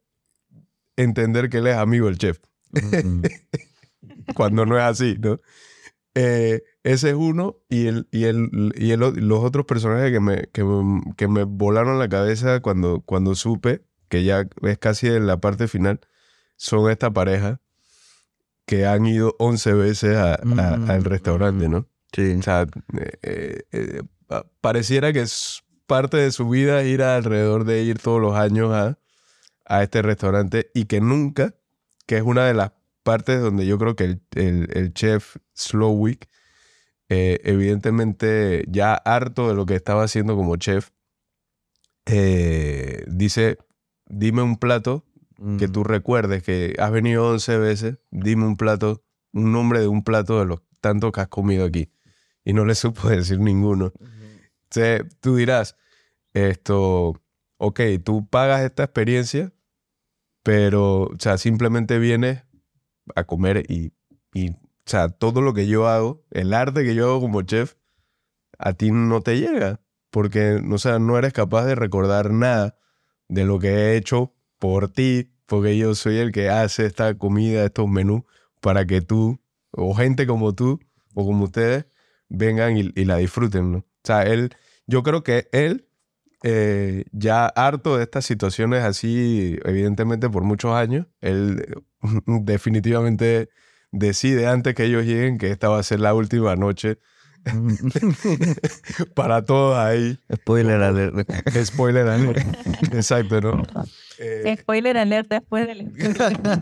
entender 0.97 1.49
que 1.49 1.57
él 1.57 1.67
es 1.67 1.77
amigo 1.77 2.07
del 2.07 2.17
chef, 2.17 2.39
Mm. 2.71 3.21
cuando 4.35 4.65
no 4.65 4.77
es 4.77 4.83
así, 4.83 5.15
¿no? 5.19 5.39
Eh, 6.13 6.61
ese 6.83 7.09
es 7.09 7.15
uno 7.15 7.57
y, 7.69 7.87
el, 7.87 8.07
y, 8.11 8.25
el, 8.25 8.73
y 8.77 8.91
el, 8.91 8.99
los 8.99 9.43
otros 9.43 9.65
personajes 9.65 10.11
que 10.11 10.19
me, 10.19 10.43
que, 10.51 10.63
que 11.17 11.27
me 11.27 11.43
volaron 11.43 11.99
la 11.99 12.09
cabeza 12.09 12.61
cuando, 12.61 13.01
cuando 13.01 13.35
supe, 13.35 13.83
que 14.15 14.23
ya 14.23 14.47
es 14.63 14.77
casi 14.77 15.07
en 15.07 15.27
la 15.27 15.37
parte 15.41 15.67
final, 15.67 15.99
son 16.55 16.89
esta 16.89 17.11
pareja 17.11 17.59
que 18.65 18.85
han 18.85 19.05
ido 19.05 19.35
11 19.39 19.73
veces 19.73 20.15
a- 20.17 20.35
a- 20.35 20.73
al 20.93 21.01
Mm. 21.01 21.05
restaurante, 21.05 21.69
¿no? 21.69 21.87
Sí. 22.13 22.35
O 22.39 22.41
sea, 22.41 22.65
eh, 22.97 23.11
eh, 23.21 23.63
eh, 23.73 24.01
pa- 24.27 24.45
pareciera 24.61 25.11
que 25.13 25.21
es 25.21 25.63
parte 25.85 26.17
de 26.17 26.31
su 26.31 26.47
vida 26.49 26.83
ir 26.83 27.03
alrededor 27.03 27.65
de 27.65 27.83
ir 27.83 27.99
todos 27.99 28.21
los 28.21 28.35
años 28.35 28.71
a, 28.73 28.97
a 29.65 29.83
este 29.83 30.01
restaurante 30.01 30.71
y 30.73 30.85
que 30.85 31.01
nunca, 31.01 31.53
que 32.07 32.17
es 32.17 32.23
una 32.23 32.45
de 32.45 32.53
las 32.53 32.71
partes 33.03 33.41
donde 33.41 33.65
yo 33.67 33.77
creo 33.77 33.95
que 33.95 34.05
el, 34.05 34.21
el- 34.35 34.69
el 34.73 34.93
chef 34.93 35.35
Slowick, 35.53 36.27
eh, 37.09 37.39
evidentemente 37.43 38.65
ya 38.67 38.95
harto 38.95 39.47
de 39.49 39.53
lo 39.55 39.65
que 39.67 39.75
estaba 39.75 40.03
haciendo 40.03 40.35
como 40.35 40.55
chef, 40.55 40.89
eh, 42.07 43.03
dice, 43.07 43.57
dime 44.07 44.41
un 44.41 44.57
plato 44.57 45.03
que 45.57 45.67
Mm. 45.67 45.71
tú 45.73 45.83
recuerdes 45.83 46.43
que 46.43 46.75
has 46.79 46.91
venido 46.91 47.27
11 47.27 47.57
veces, 47.57 47.97
dime 48.09 48.45
un 48.45 48.55
plato, 48.55 49.03
un 49.33 49.51
nombre 49.51 49.81
de 49.81 49.87
un 49.87 50.01
plato 50.03 50.39
de 50.39 50.45
los 50.45 50.61
tantos 50.79 51.11
que 51.11 51.19
has 51.21 51.27
comido 51.27 51.65
aquí. 51.65 51.91
Y 52.45 52.53
no 52.53 52.63
le 52.63 52.73
supo 52.75 53.09
decir 53.09 53.39
ninguno. 53.39 53.87
O 53.87 54.67
sea, 54.71 55.05
tú 55.19 55.35
dirás, 55.35 55.75
esto, 56.33 57.21
ok, 57.57 57.79
tú 58.03 58.27
pagas 58.29 58.61
esta 58.61 58.83
experiencia, 58.83 59.51
pero, 60.43 61.03
o 61.03 61.15
sea, 61.19 61.37
simplemente 61.37 61.99
vienes 61.99 62.43
a 63.15 63.23
comer 63.25 63.65
y, 63.69 63.93
y, 64.33 64.51
o 64.51 64.57
sea, 64.85 65.09
todo 65.09 65.41
lo 65.41 65.53
que 65.53 65.67
yo 65.67 65.87
hago, 65.87 66.23
el 66.31 66.53
arte 66.53 66.83
que 66.83 66.95
yo 66.95 67.05
hago 67.09 67.21
como 67.21 67.41
chef, 67.41 67.75
a 68.57 68.73
ti 68.73 68.91
no 68.91 69.21
te 69.21 69.39
llega, 69.39 69.81
porque, 70.11 70.61
o 70.71 70.77
sea, 70.77 70.99
no 70.99 71.17
eres 71.17 71.33
capaz 71.33 71.65
de 71.65 71.75
recordar 71.75 72.31
nada 72.31 72.77
de 73.27 73.45
lo 73.45 73.59
que 73.59 73.69
he 73.69 73.97
hecho 73.97 74.33
por 74.59 74.89
ti, 74.89 75.31
porque 75.45 75.77
yo 75.77 75.95
soy 75.95 76.17
el 76.17 76.31
que 76.31 76.49
hace 76.49 76.85
esta 76.85 77.17
comida, 77.17 77.65
estos 77.65 77.87
menús, 77.87 78.23
para 78.61 78.85
que 78.85 79.01
tú, 79.01 79.39
o 79.71 79.93
gente 79.93 80.25
como 80.27 80.53
tú, 80.53 80.79
o 81.13 81.25
como 81.25 81.45
ustedes, 81.45 81.85
vengan 82.29 82.77
y, 82.77 83.05
la 83.05 83.17
disfruten, 83.17 83.71
¿no? 83.71 83.77
O 83.79 83.85
sea, 84.03 84.23
él, 84.23 84.55
yo 84.87 85.03
creo 85.03 85.23
que 85.23 85.47
él, 85.51 85.87
eh, 86.43 87.05
ya 87.11 87.45
harto 87.47 87.97
de 87.97 88.03
estas 88.03 88.25
situaciones 88.25 88.83
así, 88.83 89.57
evidentemente 89.65 90.29
por 90.29 90.43
muchos 90.43 90.73
años, 90.73 91.07
él 91.21 91.65
definitivamente 92.25 93.49
decide 93.91 94.47
antes 94.47 94.75
que 94.75 94.85
ellos 94.85 95.05
lleguen 95.05 95.37
que 95.37 95.51
esta 95.51 95.69
va 95.69 95.79
a 95.79 95.83
ser 95.83 95.99
la 95.99 96.13
última 96.13 96.55
noche 96.55 96.99
para 99.13 99.43
todos 99.43 99.77
ahí. 99.77 100.19
Spoiler 100.35 100.81
alert. 100.81 101.29
Spoiler 101.63 102.07
alert. 102.07 102.37
Exacto, 102.93 103.41
¿no? 103.41 103.63
Eh, 104.19 104.57
Spoiler 104.59 104.97
alert 104.97 105.29
después 105.29 105.67
del... 105.67 105.91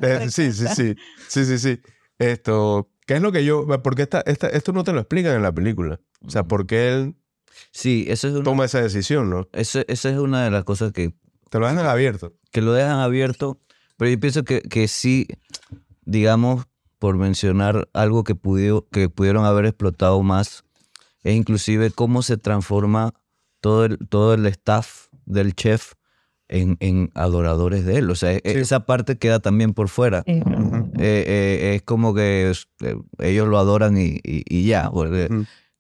eh, 0.02 0.28
sí, 0.30 0.52
sí, 0.52 0.66
sí. 0.76 0.96
Sí, 1.28 1.46
sí, 1.46 1.58
sí. 1.58 1.80
Esto, 2.20 2.90
¿qué 3.06 3.16
es 3.16 3.22
lo 3.22 3.32
que 3.32 3.46
yo...? 3.46 3.66
Porque 3.82 4.04
esta, 4.04 4.22
esta, 4.22 4.48
esto 4.48 4.72
no 4.74 4.84
te 4.84 4.94
lo 4.94 5.00
explican 5.00 5.36
en 5.36 5.42
la 5.42 5.52
película. 5.52 6.00
O 6.26 6.30
sea, 6.30 6.44
¿por 6.44 6.66
qué 6.68 6.94
él 6.94 7.16
Sí, 7.72 8.06
eso 8.08 8.28
es 8.28 8.34
una, 8.36 8.44
toma 8.44 8.66
esa 8.66 8.82
decisión, 8.82 9.30
no? 9.30 9.48
esa 9.54 9.84
es 9.88 10.06
una 10.06 10.44
de 10.44 10.52
las 10.52 10.64
cosas 10.64 10.92
que, 10.92 11.14
Te 11.50 11.60
lo 11.60 11.68
dejan 11.68 11.86
abierto. 11.86 12.34
que 12.52 12.62
lo 12.62 12.74
dejan 12.74 13.00
abierto, 13.00 13.60
pero 13.98 14.12
yo 14.12 14.20
pienso 14.20 14.44
que, 14.44 14.62
que 14.62 14.88
sí, 14.88 15.28
digamos, 16.06 16.66
por 17.00 17.18
mencionar 17.18 17.90
algo 17.94 18.24
que, 18.24 18.36
pudió, 18.36 18.88
que 18.90 19.10
pudieron 19.10 19.46
haber 19.46 19.66
explotado 19.66 20.22
más, 20.24 20.64
es 21.24 21.36
inclusive 21.36 21.92
cómo 21.92 22.22
se 22.22 22.38
transforma 22.38 23.14
todo 23.62 23.86
el, 23.86 23.98
todo 24.10 24.34
el 24.34 24.46
staff 24.48 25.08
del 25.26 25.54
chef 25.56 25.94
en, 26.50 26.78
en 26.82 27.12
adoradores 27.16 27.86
de 27.86 27.98
él. 27.98 28.10
O 28.12 28.16
sea, 28.16 28.34
e- 28.34 28.42
Sí. 28.44 28.60
esa 28.60 28.86
parte 28.86 29.18
queda 29.18 29.40
también 29.40 29.74
por 29.74 29.88
fuera. 29.90 30.24
Eh, 30.26 30.44
Eh, 31.00 31.24
eh, 31.28 31.76
es 31.76 31.82
como 31.82 32.14
que 32.14 32.52
es- 32.52 32.68
eh, 32.82 32.96
ellos 33.20 33.48
lo 33.48 33.58
adoran 33.58 33.98
y, 33.98 34.20
y- 34.24 34.44
y 34.48 34.66
ya. 34.68 34.92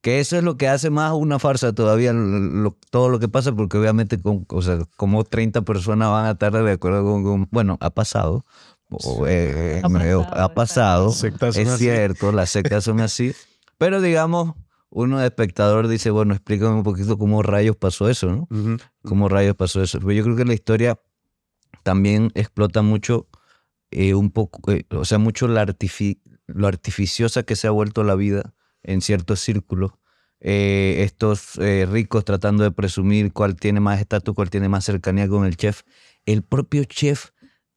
Que 0.01 0.19
eso 0.19 0.35
es 0.37 0.43
lo 0.43 0.57
que 0.57 0.67
hace 0.67 0.89
más 0.89 1.13
una 1.13 1.39
farsa 1.39 1.71
todavía, 1.73 2.11
lo- 2.13 2.39
lo- 2.39 2.77
todo 2.89 3.07
lo 3.09 3.19
que 3.19 3.29
pasa, 3.29 3.53
porque 3.53 3.77
obviamente 3.77 4.19
con, 4.21 4.45
o 4.49 4.61
sea, 4.61 4.79
como 4.97 5.23
30 5.23 5.61
personas 5.61 6.09
van 6.09 6.25
a 6.25 6.31
estar 6.31 6.51
de 6.51 6.71
acuerdo 6.71 7.03
con... 7.05 7.23
con- 7.23 7.47
bueno, 7.51 7.77
ha 7.79 7.89
pasado. 7.91 8.43
o, 8.89 9.25
eh, 9.27 9.81
Ha 9.83 9.89
pasado, 9.89 10.27
ha 10.33 10.53
pasado. 10.53 11.11
Sectas 11.11 11.55
son 11.55 11.63
Es 11.63 11.69
así. 11.69 11.83
cierto, 11.85 12.31
las 12.31 12.49
sectas 12.49 12.83
son 12.83 12.99
así. 12.99 13.33
Pero 13.77 14.01
digamos, 14.01 14.53
uno 14.93 15.19
de 15.19 15.25
espectador 15.25 15.87
dice, 15.87 16.11
bueno, 16.11 16.33
explícame 16.33 16.75
un 16.75 16.83
poquito 16.83 17.17
cómo 17.17 17.41
rayos 17.41 17.75
pasó 17.75 18.09
eso, 18.09 18.27
¿no? 18.27 18.77
Cómo 19.03 19.27
rayos 19.27 19.55
pasó 19.55 19.81
eso. 19.81 19.99
Pero 19.99 20.11
yo 20.11 20.23
creo 20.23 20.35
que 20.35 20.45
la 20.45 20.53
historia 20.53 20.99
también 21.81 22.31
explota 22.35 22.83
mucho, 22.83 23.27
eh, 23.89 24.13
un 24.13 24.29
poco, 24.29 24.71
eh, 24.71 24.85
o 24.91 25.03
sea, 25.03 25.17
mucho 25.17 25.47
la 25.47 25.65
lo 26.47 26.67
artificiosa 26.67 27.43
que 27.43 27.55
se 27.55 27.67
ha 27.67 27.71
vuelto 27.71 28.03
la 28.03 28.15
vida 28.15 28.53
en 28.83 29.01
ciertos 29.01 29.39
círculos. 29.39 29.93
Eh, 30.45 31.03
estos 31.03 31.57
eh, 31.57 31.87
ricos 31.89 32.25
tratando 32.25 32.63
de 32.63 32.71
presumir 32.71 33.31
cuál 33.31 33.55
tiene 33.55 33.79
más 33.79 34.01
estatus, 34.01 34.35
cuál 34.35 34.49
tiene 34.49 34.69
más 34.69 34.83
cercanía 34.85 35.27
con 35.27 35.45
el 35.45 35.55
chef. 35.55 35.83
El 36.25 36.43
propio 36.43 36.83
chef 36.83 37.29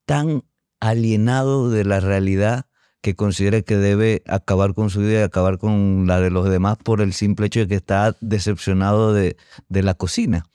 tan 0.05 0.43
alienado 0.79 1.69
de 1.69 1.85
la 1.85 1.99
realidad 1.99 2.66
que 3.01 3.15
considera 3.15 3.61
que 3.61 3.77
debe 3.77 4.23
acabar 4.27 4.73
con 4.73 4.89
su 4.89 4.99
vida 5.01 5.19
y 5.19 5.23
acabar 5.23 5.57
con 5.57 6.05
la 6.07 6.19
de 6.19 6.29
los 6.31 6.49
demás 6.49 6.77
por 6.83 6.99
el 7.01 7.13
simple 7.13 7.47
hecho 7.47 7.59
de 7.61 7.67
que 7.67 7.75
está 7.75 8.15
decepcionado 8.21 9.13
de, 9.13 9.37
de 9.69 9.83
la 9.83 9.93
cocina. 9.93 10.45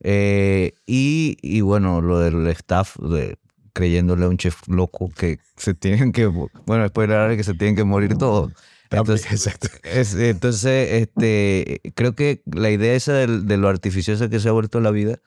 Eh, 0.00 0.72
y, 0.86 1.36
y 1.42 1.60
bueno, 1.60 2.00
lo 2.00 2.18
del 2.18 2.46
staff, 2.48 2.96
de, 2.98 3.38
creyéndole 3.72 4.24
a 4.24 4.28
un 4.28 4.36
chef 4.36 4.66
loco 4.68 5.10
que 5.16 5.38
se 5.56 5.74
tienen 5.74 6.12
que, 6.12 6.26
bueno, 6.26 6.82
después 6.82 7.08
de 7.08 7.36
que 7.36 7.44
se 7.44 7.54
tienen 7.54 7.76
que 7.76 7.84
morir 7.84 8.16
todos. 8.16 8.52
Entonces, 8.90 9.30
Exacto. 9.32 9.68
es- 9.82 10.14
entonces, 10.14 10.92
este, 10.92 11.80
creo 11.94 12.14
que 12.14 12.42
la 12.46 12.70
idea 12.70 12.94
esa 12.94 13.14
del- 13.14 13.46
de, 13.46 13.56
lo 13.56 13.68
artificiosa 13.68 14.28
que 14.28 14.40
se 14.40 14.48
ha 14.48 14.52
vuelto 14.52 14.80
la 14.80 14.90
vida, 14.90 15.18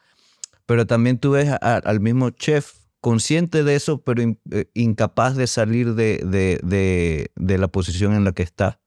pero 0.66 0.86
también 0.86 1.18
tú 1.18 1.32
ves 1.32 1.50
a- 1.50 1.56
al 1.78 2.00
mismo 2.00 2.30
chef 2.30 2.74
consciente 3.02 3.64
de 3.64 3.76
eso, 3.76 4.02
pero 4.02 4.22
in- 4.22 4.40
eh, 4.52 4.70
incapaz 4.74 5.36
de 5.36 5.48
salir 5.48 5.94
de, 5.96 6.18
de, 6.26 6.60
de, 6.64 7.32
de 7.36 7.58
la 7.58 7.68
posición 7.68 8.14
en 8.14 8.24
la 8.24 8.32
que 8.34 8.44
está 8.44 8.80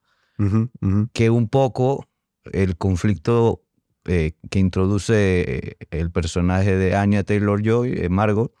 que 1.13 1.29
un 1.29 1.47
poco 1.47 2.07
el 2.51 2.75
conflicto 2.75 3.63
eh, 4.05 4.33
que 4.49 4.57
introduce 4.59 5.13
eh, 5.13 5.77
el 5.91 6.09
personaje 6.09 6.75
de 6.75 6.95
Anya 6.95 7.23
Taylor 7.23 7.61
Joy, 7.63 7.93
eh, 7.95 8.09
Margot, 8.09 8.51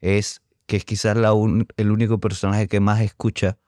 es 0.00 0.40
que 0.66 0.76
es 0.78 0.84
quizás 0.86 1.16
la 1.16 1.34
un- 1.34 1.66
el 1.76 1.90
único 1.90 2.18
personaje 2.18 2.66
que 2.68 2.80
más 2.80 3.00
escucha 3.02 3.58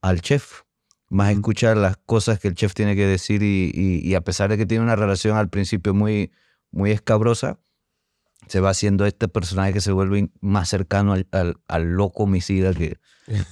al 0.00 0.20
chef, 0.22 0.62
más 1.10 1.28
Ujú. 1.30 1.38
escucha 1.40 1.74
las 1.74 1.98
cosas 1.98 2.38
que 2.38 2.48
el 2.48 2.54
chef 2.54 2.72
tiene 2.72 2.96
que 2.96 3.06
decir 3.06 3.42
y, 3.42 3.70
y- 3.74 4.00
y 4.02 4.14
a 4.14 4.22
pesar 4.22 4.48
de 4.48 4.56
que 4.56 4.64
tiene 4.66 4.82
una 4.84 4.96
relación 4.96 5.36
al 5.36 5.50
principio 5.50 5.92
muy, 5.92 6.32
muy 6.70 6.90
escabrosa, 6.90 7.58
se 8.46 8.60
va 8.60 8.70
haciendo 8.70 9.04
este 9.06 9.28
personaje 9.28 9.72
que 9.72 9.80
se 9.80 9.92
vuelve 9.92 10.30
más 10.40 10.68
cercano 10.68 11.12
al, 11.12 11.26
al- 11.32 11.56
al 11.68 11.84
loco 11.92 12.22
homicida 12.24 12.72
que, 12.72 12.96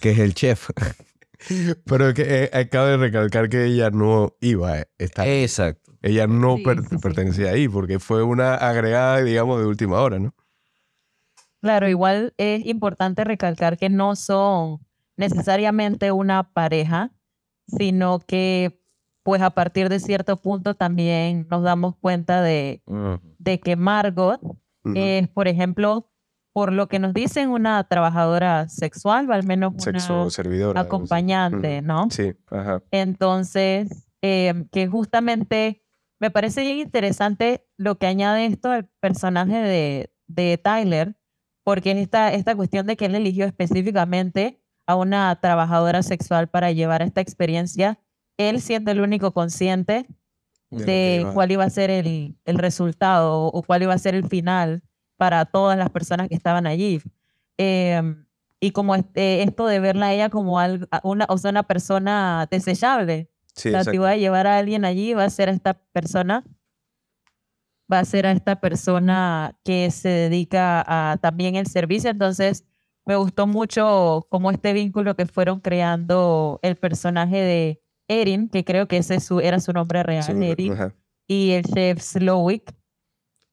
que 0.00 0.10
es 0.10 0.18
el 0.18 0.34
chef. 0.34 0.70
Pero 1.84 2.08
es 2.08 2.14
que 2.14 2.22
eh, 2.44 2.50
eh, 2.52 2.68
cabe 2.70 2.96
recalcar 2.96 3.48
que 3.48 3.64
ella 3.66 3.90
no 3.90 4.34
iba 4.40 4.72
a 4.72 4.86
estar. 4.98 5.28
Exacto. 5.28 5.92
ella 6.02 6.26
no 6.26 6.56
Sí, 6.56 6.62
per- 6.64 6.80
sí, 6.82 6.86
sí. 6.90 6.96
pertenecía 6.98 7.50
ahí 7.50 7.68
porque 7.68 7.98
fue 7.98 8.22
una 8.22 8.54
agregada, 8.54 9.22
digamos, 9.22 9.60
de 9.60 9.66
última 9.66 10.00
hora, 10.00 10.18
¿no? 10.18 10.34
Claro, 11.60 11.88
igual 11.88 12.32
es 12.36 12.64
importante 12.66 13.24
recalcar 13.24 13.76
que 13.76 13.88
no 13.88 14.14
son 14.16 14.80
necesariamente 15.16 16.12
una 16.12 16.52
pareja, 16.52 17.10
sino 17.66 18.20
que 18.20 18.80
pues 19.22 19.42
a 19.42 19.50
partir 19.50 19.88
de 19.88 19.98
cierto 19.98 20.36
punto 20.40 20.74
también 20.74 21.46
nos 21.50 21.64
damos 21.64 21.96
cuenta 21.96 22.40
de, 22.42 22.82
de 23.38 23.58
que 23.60 23.74
Margot 23.74 24.40
Es, 24.94 25.28
por 25.28 25.48
ejemplo, 25.48 26.10
por 26.52 26.72
lo 26.72 26.88
que 26.88 26.98
nos 26.98 27.12
dicen, 27.12 27.50
una 27.50 27.84
trabajadora 27.84 28.68
sexual, 28.68 29.28
o 29.28 29.32
al 29.32 29.44
menos 29.44 29.72
una 29.72 29.82
Sexo 29.82 30.30
servidora. 30.30 30.80
acompañante, 30.80 31.82
¿no? 31.82 32.08
Sí, 32.10 32.34
ajá. 32.50 32.82
Entonces, 32.90 34.08
eh, 34.22 34.66
que 34.72 34.86
justamente 34.86 35.82
me 36.18 36.30
parece 36.30 36.62
bien 36.62 36.78
interesante 36.78 37.66
lo 37.76 37.98
que 37.98 38.06
añade 38.06 38.46
esto 38.46 38.70
al 38.70 38.86
personaje 39.00 39.58
de, 39.58 40.10
de 40.28 40.58
Tyler, 40.58 41.16
porque 41.62 41.90
es 41.90 41.98
esta, 41.98 42.32
esta 42.32 42.54
cuestión 42.54 42.86
de 42.86 42.96
que 42.96 43.06
él 43.06 43.14
eligió 43.14 43.44
específicamente 43.44 44.62
a 44.86 44.96
una 44.96 45.38
trabajadora 45.40 46.02
sexual 46.02 46.48
para 46.48 46.70
llevar 46.72 47.02
esta 47.02 47.20
experiencia, 47.20 47.98
él 48.38 48.60
siendo 48.60 48.90
el 48.92 49.00
único 49.00 49.32
consciente 49.32 50.06
De 50.70 51.18
iba- 51.20 51.32
cuál 51.32 51.52
iba 51.52 51.64
a 51.64 51.70
ser 51.70 51.90
el, 51.90 52.36
el 52.44 52.58
resultado 52.58 53.44
o 53.44 53.62
cuál 53.62 53.82
iba 53.82 53.94
a 53.94 53.98
ser 53.98 54.14
el 54.14 54.26
final 54.28 54.82
para 55.16 55.44
todas 55.44 55.78
las 55.78 55.90
personas 55.90 56.28
que 56.28 56.34
estaban 56.34 56.66
allí. 56.66 57.00
Em, 57.56 58.26
y 58.60 58.70
como 58.72 58.94
este, 58.94 59.42
esto 59.42 59.66
de 59.66 59.80
verla 59.80 60.06
a 60.06 60.14
ella 60.14 60.28
como 60.30 60.58
algo, 60.58 60.86
una, 61.02 61.26
o 61.28 61.38
sea, 61.38 61.50
una 61.50 61.62
persona 61.62 62.46
desechable, 62.50 63.30
Sí, 63.54 63.68
o 63.68 63.84
sea, 63.84 63.92
voy 63.98 64.10
a 64.10 64.16
llevar 64.16 64.46
a 64.46 64.58
alguien 64.58 64.84
allí, 64.84 65.14
va 65.14 65.24
a 65.24 65.30
ser 65.30 65.48
a 65.48 65.52
esta 65.52 65.74
persona, 65.92 66.44
va 67.90 68.00
a 68.00 68.04
ser 68.04 68.26
a 68.26 68.32
esta 68.32 68.60
persona 68.60 69.56
que 69.64 69.90
se 69.90 70.08
dedica 70.08 70.84
a 70.86 71.16
también 71.18 71.54
el 71.56 71.66
servicio. 71.66 72.10
Entonces, 72.10 72.64
me 73.06 73.16
gustó 73.16 73.46
mucho 73.46 74.26
como 74.30 74.50
este 74.50 74.72
vínculo 74.72 75.14
que 75.16 75.26
fueron 75.26 75.60
creando 75.60 76.58
el 76.62 76.76
personaje 76.76 77.36
de 77.36 77.82
Erin, 78.08 78.48
que 78.48 78.64
creo 78.64 78.86
que 78.88 78.98
ese 78.98 79.16
es 79.16 79.24
su, 79.24 79.40
era 79.40 79.58
su 79.60 79.72
nombre 79.72 80.02
real, 80.02 80.22
Sí, 80.22 80.32
Erin, 80.42 80.72
ajá. 80.72 80.94
y 81.26 81.52
el 81.52 81.64
chef 81.64 82.00
Slowick, 82.00 82.72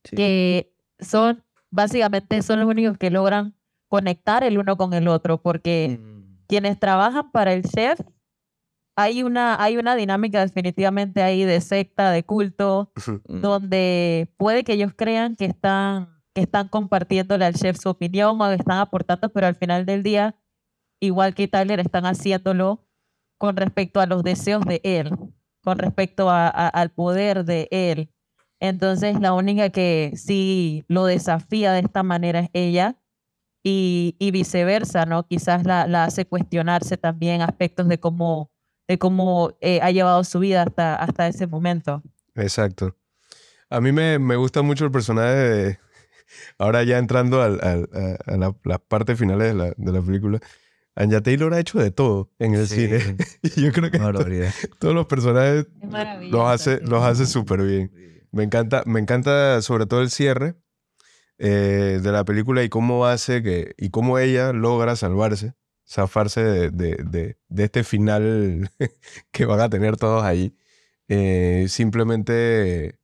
Sí. 0.06 0.16
que 0.16 0.74
son 1.00 1.44
básicamente 1.72 2.42
son 2.42 2.60
los 2.60 2.68
únicos 2.70 2.98
que 2.98 3.10
logran 3.10 3.56
conectar 3.88 4.44
el 4.44 4.58
uno 4.58 4.76
con 4.78 4.94
el 4.94 5.08
otro, 5.08 5.42
porque 5.42 5.98
Mm. 6.00 6.38
quienes 6.48 6.80
trabajan 6.80 7.32
para 7.32 7.54
el 7.54 7.63
chef, 7.63 8.00
hay 8.96 9.24
una, 9.24 9.62
hay 9.63 9.78
una 9.78 9.96
dinámica 9.96 10.42
definitivamente 10.42 11.24
ahí 11.24 11.46
de 11.46 11.62
secta, 11.62 12.12
de 12.12 12.24
culto, 12.24 12.92
donde 13.28 14.32
puede 14.38 14.63
que 14.63 14.74
ellos 14.74 14.92
crean 14.96 15.36
que 15.36 15.46
están, 15.46 16.22
que 16.36 16.42
están 16.42 16.68
compartiéndole 16.68 17.46
al 17.46 17.56
chef 17.56 17.78
su 17.80 17.89
opinión 17.89 18.39
o 18.39 18.50
que 18.50 18.56
están 18.56 18.78
aportando, 18.80 19.30
pero 19.30 19.48
al 19.48 19.56
final 19.56 19.86
del 19.88 20.04
día, 20.04 20.36
igual 21.00 21.34
que 21.34 21.48
Tyler, 21.48 21.80
están 21.80 22.06
haciéndolo 22.06 22.86
con 23.38 23.58
respecto 23.58 24.00
a 24.00 24.06
los 24.06 24.24
deseos 24.24 24.65
de 24.65 24.80
él, 24.84 25.12
con 25.63 25.78
respecto 25.80 26.30
al 26.30 26.89
poder 26.91 27.46
de 27.46 27.67
él. 27.72 28.10
Entonces, 28.60 29.19
la 29.19 29.34
única 29.34 29.69
que 29.69 30.13
sí 30.15 30.86
lo 30.88 31.06
desafía 31.06 31.74
de 31.74 31.80
esta 31.82 32.04
manera 32.04 32.39
es 32.39 32.50
ella 32.54 32.98
y, 33.63 34.15
viceversa, 34.32 35.06
¿no? 35.06 35.26
Quizás 35.28 35.65
la, 35.65 35.84
hace 36.04 36.26
cuestionarse 36.26 36.98
también 36.98 37.41
aspectos 37.41 37.88
de 37.88 38.00
cómo, 38.00 38.52
de 38.88 38.98
cómo 38.98 39.56
eh, 39.62 39.80
ha 39.82 39.91
llevado 39.91 40.24
su 40.24 40.39
vida 40.39 40.63
hasta, 40.63 40.96
hasta 40.96 41.28
ese 41.28 41.48
momento. 41.48 42.02
Exacto. 42.36 42.96
A 43.69 43.82
mí 43.82 43.91
me, 43.91 44.19
me 44.19 44.36
gusta 44.36 44.62
mucho 44.62 44.86
el 44.86 44.91
personaje 44.91 45.34
de... 45.36 45.80
Ahora 46.58 46.84
ya 46.84 46.98
entrando 46.98 47.41
al- 47.41 47.60
a, 47.62 48.32
a 48.32 48.38
la- 48.38 48.56
las 48.63 48.80
partes 48.80 49.17
finales 49.17 49.48
de 49.50 49.54
la, 49.54 49.74
de 49.76 49.91
la 49.91 50.02
película. 50.02 50.39
Anya 50.96 51.22
Taylor 51.22 51.54
ha 51.54 51.60
hecho 51.60 51.80
de 51.80 51.92
todo 51.92 52.30
en 52.40 52.54
el 52.54 52.68
Sí. 52.68 52.88
cine. 52.88 53.18
Y 53.58 53.62
yo 53.62 53.72
creo 53.72 53.90
que 53.90 53.98
to- 53.98 54.26
todos 54.80 54.94
los 54.96 55.06
personajes 55.08 55.66
Es 55.82 56.32
los 56.32 56.48
hace, 56.48 56.80
los 56.82 57.04
hace 57.04 57.26
súper 57.26 57.62
bien. 57.64 57.92
Me 58.32 58.44
encanta, 58.44 58.84
me 58.86 59.00
encanta 59.00 59.62
sobre 59.62 59.86
todo 59.86 60.02
el 60.02 60.10
cierre 60.10 60.56
eh, 61.40 62.00
de 62.02 62.12
la 62.12 62.24
película 62.26 62.64
y 62.64 62.70
cómo 62.70 63.06
hace 63.06 63.42
que, 63.44 63.74
y 63.78 63.90
cómo 63.90 64.18
ella 64.20 64.54
logra 64.54 64.96
salvarse, 64.96 65.54
zafarse 65.88 66.44
de, 66.44 66.70
de- 66.72 67.04
de- 67.04 67.38
de 67.50 67.64
este 67.64 67.84
final 67.84 68.70
que 69.32 69.46
van 69.46 69.60
a 69.62 69.70
tener 69.70 69.98
todos 69.98 70.24
ahí. 70.24 70.56
Eh, 71.10 71.66
simplemente 71.70 73.00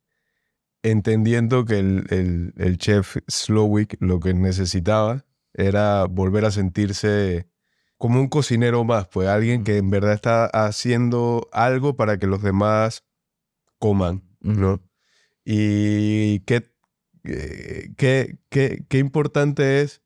entendiendo 0.83 1.65
que 1.65 1.79
el, 1.79 2.05
el- 2.09 2.53
el 2.57 2.77
chef 2.77 3.17
Slowick 3.27 3.97
lo 3.99 4.19
que 4.19 4.33
necesitaba 4.33 5.25
era 5.53 6.05
volver 6.05 6.45
a 6.45 6.51
sentirse 6.51 7.47
como 7.99 8.19
un 8.21 8.29
cocinero 8.29 8.83
más, 8.85 9.07
pues 9.09 9.27
alguien 9.27 9.63
que 9.63 9.77
en 9.77 9.91
verdad 9.91 10.13
está 10.13 10.45
haciendo 10.47 11.49
algo 11.51 11.95
para 11.97 12.17
que 12.17 12.27
los 12.27 12.41
demás 12.41 13.03
coman, 13.77 14.23
¿no? 14.39 14.81
Y 15.45 16.39
qué, 16.41 16.71
eh, 17.25 17.93
qué, 17.97 18.39
qué, 18.49 18.85
qué 18.87 18.97
importante 18.99 19.81
es 19.81 20.01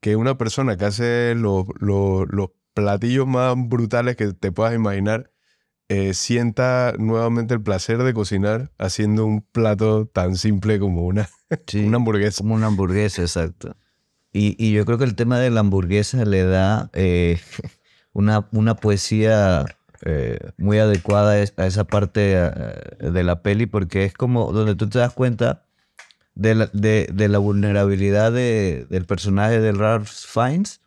que 0.00 0.16
una 0.16 0.38
persona 0.38 0.76
que 0.76 0.86
hace 0.86 1.34
los, 1.36 1.66
los, 1.78 2.26
los 2.30 2.50
platillos 2.74 3.28
más 3.28 3.54
brutales 3.56 4.16
que 4.16 4.32
te 4.32 4.52
puedas 4.52 4.74
imaginar 4.74 5.32
eh, 5.88 6.14
sienta 6.14 6.94
nuevamente 6.98 7.54
el 7.54 7.62
placer 7.62 8.02
de 8.02 8.14
cocinar 8.14 8.72
haciendo 8.78 9.24
un 9.26 9.42
plato 9.42 10.06
tan 10.06 10.36
simple 10.36 10.80
como 10.80 11.06
una, 11.06 11.28
Sí, 11.68 11.84
una 11.84 11.98
hamburguesa. 11.98 12.38
como 12.38 12.54
una 12.56 12.66
hamburguesa, 12.68 13.22
exacto. 13.22 13.76
Y, 14.32 14.72
yo 14.72 14.84
creo 14.86 14.98
que 14.98 15.04
el 15.04 15.16
tema 15.16 15.38
de 15.40 15.50
la 15.50 15.60
hamburguesa 15.60 16.24
le 16.24 16.44
da 16.44 16.90
eh, 16.92 17.40
una, 18.12 18.48
una 18.52 18.76
poesía 18.76 19.64
eh, 20.04 20.38
muy 20.56 20.78
adecuada 20.78 21.32
a 21.32 21.38
es- 21.40 21.54
a 21.56 21.66
esa 21.66 21.84
parte 21.84 22.34
eh, 22.36 23.10
de 23.10 23.24
la 23.24 23.42
peli, 23.42 23.66
porque 23.66 24.04
es 24.04 24.14
como 24.14 24.52
donde 24.52 24.74
tú 24.76 24.88
te 24.88 24.98
das 25.00 25.12
cuenta 25.12 25.64
de 26.34 26.54
la, 26.54 26.66
de, 26.72 27.28
la 27.28 27.38
vulnerabilidad 27.38 28.32
de- 28.32 28.86
del 28.88 29.04
personaje 29.04 29.60
de 29.60 29.72
Ralph 29.72 30.08
Fiennes 30.08 30.80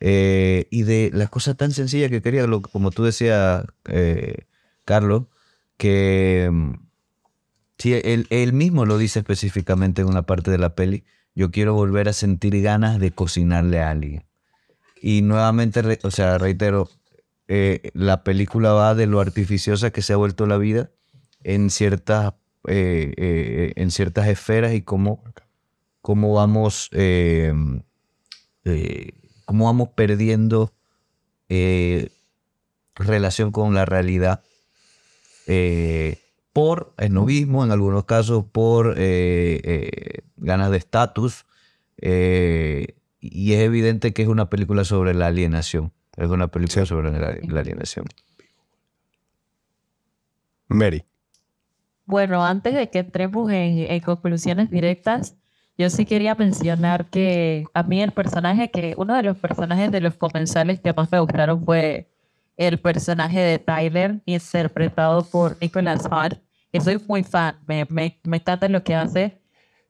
y 0.00 0.82
de 0.82 1.10
las 1.12 1.28
cosas 1.30 1.56
tan 1.56 1.72
sencillas 1.72 2.10
que 2.10 2.22
quería, 2.22 2.46
lo, 2.46 2.62
como 2.62 2.90
tú 2.90 3.04
decías, 3.04 3.64
Carlos, 4.84 5.24
que 5.76 6.48
mm, 6.50 6.72
sí, 7.78 7.94
él, 8.04 8.26
él 8.30 8.52
mismo 8.52 8.84
lo 8.86 8.98
dice 8.98 9.20
específicamente 9.20 10.02
en 10.02 10.08
una 10.08 10.22
parte 10.22 10.50
de 10.50 10.58
la 10.58 10.74
peli, 10.74 11.04
yo 11.34 11.50
quiero 11.50 11.74
volver 11.74 12.08
a 12.08 12.12
sentir 12.12 12.60
ganas 12.62 12.98
de 12.98 13.10
cocinarle 13.12 13.80
a 13.80 13.90
alguien. 13.90 14.24
Y 15.00 15.22
nuevamente, 15.22 15.80
o 16.02 16.10
sea, 16.10 16.38
reitero, 16.38 16.90
eh, 17.48 17.90
la 17.94 18.22
película 18.22 18.72
va 18.72 18.94
de 18.94 19.06
lo 19.06 19.18
artificiosa 19.18 19.90
que 19.90 20.02
se 20.02 20.12
ha 20.12 20.16
vuelto 20.16 20.46
la 20.46 20.56
vida 20.56 20.90
en 21.42 21.70
ciertas, 21.70 22.34
eh, 22.68 23.12
eh, 23.16 23.72
en 23.76 23.90
ciertas 23.90 24.28
esferas 24.28 24.72
y 24.74 24.82
cómo, 24.82 25.24
cómo 26.00 26.34
vamos, 26.34 26.90
cómo 29.46 29.64
vamos 29.64 29.88
perdiendo 29.96 30.72
relación 32.94 33.50
con 33.50 33.74
la 33.74 33.84
realidad 33.84 34.44
por 36.60 36.92
esnovismo, 36.98 37.64
en 37.64 37.70
algunos 37.70 38.04
casos 38.04 38.44
por 38.52 38.94
eh, 38.98 39.60
eh, 39.64 40.18
ganas 40.36 40.70
de 40.70 40.76
estatus. 40.76 41.46
eh, 41.98 42.96
y 43.22 43.52
es 43.52 43.60
evidente 43.60 44.12
que 44.12 44.22
es 44.22 44.28
una 44.28 44.48
película 44.50 44.84
sobre 44.84 45.12
la 45.14 45.26
alienación. 45.26 45.92
Es 46.16 46.28
una 46.30 46.48
película 46.48 46.82
Sí. 46.84 46.88
sobre 46.88 47.10
la, 47.12 47.36
la 47.48 47.60
alienación. 47.60 48.06
Mary. 50.68 51.04
Bueno, 52.06 52.44
antes 52.44 52.74
de 52.74 52.88
que 52.90 52.98
entremos 53.00 53.50
en, 53.50 53.90
en 53.90 54.00
conclusiones 54.00 54.70
directas, 54.70 55.36
yo 55.78 55.88
sí 55.90 56.04
quería 56.04 56.34
mencionar 56.34 57.06
que 57.06 57.64
a 57.74 57.82
mí 57.82 58.02
el 58.02 58.12
personaje 58.12 58.70
que, 58.70 58.94
uno 58.96 59.14
de 59.16 59.22
los 59.22 59.36
personajes 59.38 59.90
de 59.90 60.00
los 60.00 60.14
comensales 60.14 60.80
que 60.80 60.92
más 60.92 61.10
me 61.10 61.20
gustaron 61.20 61.64
fue 61.64 62.08
el 62.56 62.78
personaje 62.78 63.40
de 63.40 63.58
Tyler, 63.58 64.20
interpretado 64.26 65.24
por 65.24 65.56
Nicholas 65.60 66.06
Hart, 66.10 66.38
que 66.72 66.80
soy 66.80 67.02
muy 67.08 67.22
fan, 67.24 67.58
me, 67.66 67.86
me, 67.90 68.20
me 68.24 68.36
encanta 68.38 68.68
lo 68.68 68.82
que 68.84 68.94
hace 68.94 69.40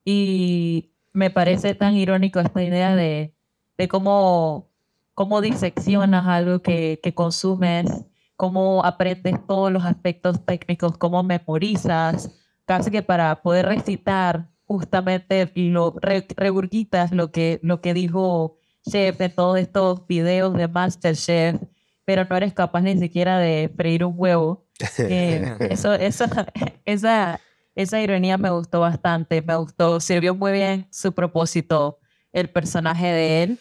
y 0.05 0.91
me 1.13 1.29
parece 1.29 1.75
tan 1.75 1.95
irónico 1.95 2.39
esta 2.39 2.63
idea 2.63 2.95
de, 2.95 3.35
de 3.77 3.87
cómo, 3.87 4.69
cómo 5.13 5.41
diseccionas 5.41 6.25
algo 6.27 6.61
que, 6.61 6.99
que 7.03 7.13
consumes 7.13 8.05
cómo 8.35 8.83
aprendes 8.83 9.35
todos 9.45 9.71
los 9.71 9.85
aspectos 9.85 10.43
técnicos, 10.45 10.97
cómo 10.97 11.21
memorizas, 11.21 12.31
casi 12.65 12.89
que 12.89 13.03
para 13.03 13.39
poder 13.43 13.67
recitar 13.67 14.49
justamente 14.65 15.51
lo 15.55 15.93
re- 16.01 16.25
regurgitas 16.35 17.11
lo 17.11 17.31
que, 17.31 17.59
lo 17.61 17.81
que 17.81 17.93
dijo 17.93 18.57
Chef 18.89 19.21
en 19.21 19.35
todos 19.35 19.59
estos 19.59 20.07
videos 20.07 20.55
de 20.55 20.67
Masterchef, 20.67 21.61
pero 22.03 22.25
no 22.27 22.35
eres 22.35 22.53
capaz 22.53 22.81
ni 22.81 22.97
siquiera 22.97 23.37
de 23.37 23.71
freír 23.75 24.03
un 24.05 24.15
huevo. 24.17 24.65
Eh, 24.99 25.55
eso, 25.69 25.93
eso, 25.93 26.25
esa, 26.85 27.39
esa 27.75 28.01
ironía 28.01 28.37
me 28.37 28.49
gustó 28.49 28.79
bastante, 28.79 29.41
me 29.41 29.55
gustó, 29.55 29.99
sirvió 29.99 30.35
muy 30.35 30.51
bien 30.51 30.87
su 30.91 31.13
propósito, 31.13 31.99
el 32.31 32.49
personaje 32.49 33.07
de 33.07 33.43
él. 33.43 33.59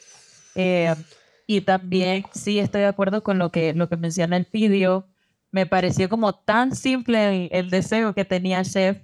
Eh, 0.55 0.95
y 1.47 1.63
también 1.63 2.25
sí 2.33 2.59
estoy 2.59 2.83
de 2.83 2.87
acuerdo 2.87 3.23
con 3.23 3.39
lo 3.39 3.51
que, 3.51 3.75
lo 3.75 3.89
que 3.89 3.97
menciona 3.97 4.37
el 4.37 4.47
vídeo. 4.53 5.07
Me 5.51 5.67
pareció 5.67 6.09
como 6.09 6.33
tan 6.33 6.77
simple 6.77 7.47
el, 7.47 7.49
el 7.53 7.71
deseo 7.71 8.15
que 8.15 8.25
tenía 8.25 8.63
Chef, 8.63 8.99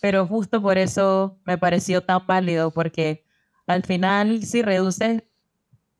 pero 0.00 0.26
justo 0.26 0.60
por 0.60 0.76
eso 0.76 1.38
me 1.44 1.56
pareció 1.56 2.02
tan 2.02 2.26
válido, 2.26 2.70
porque 2.70 3.24
al 3.66 3.82
final 3.82 4.44
si 4.44 4.62
reduces 4.62 5.22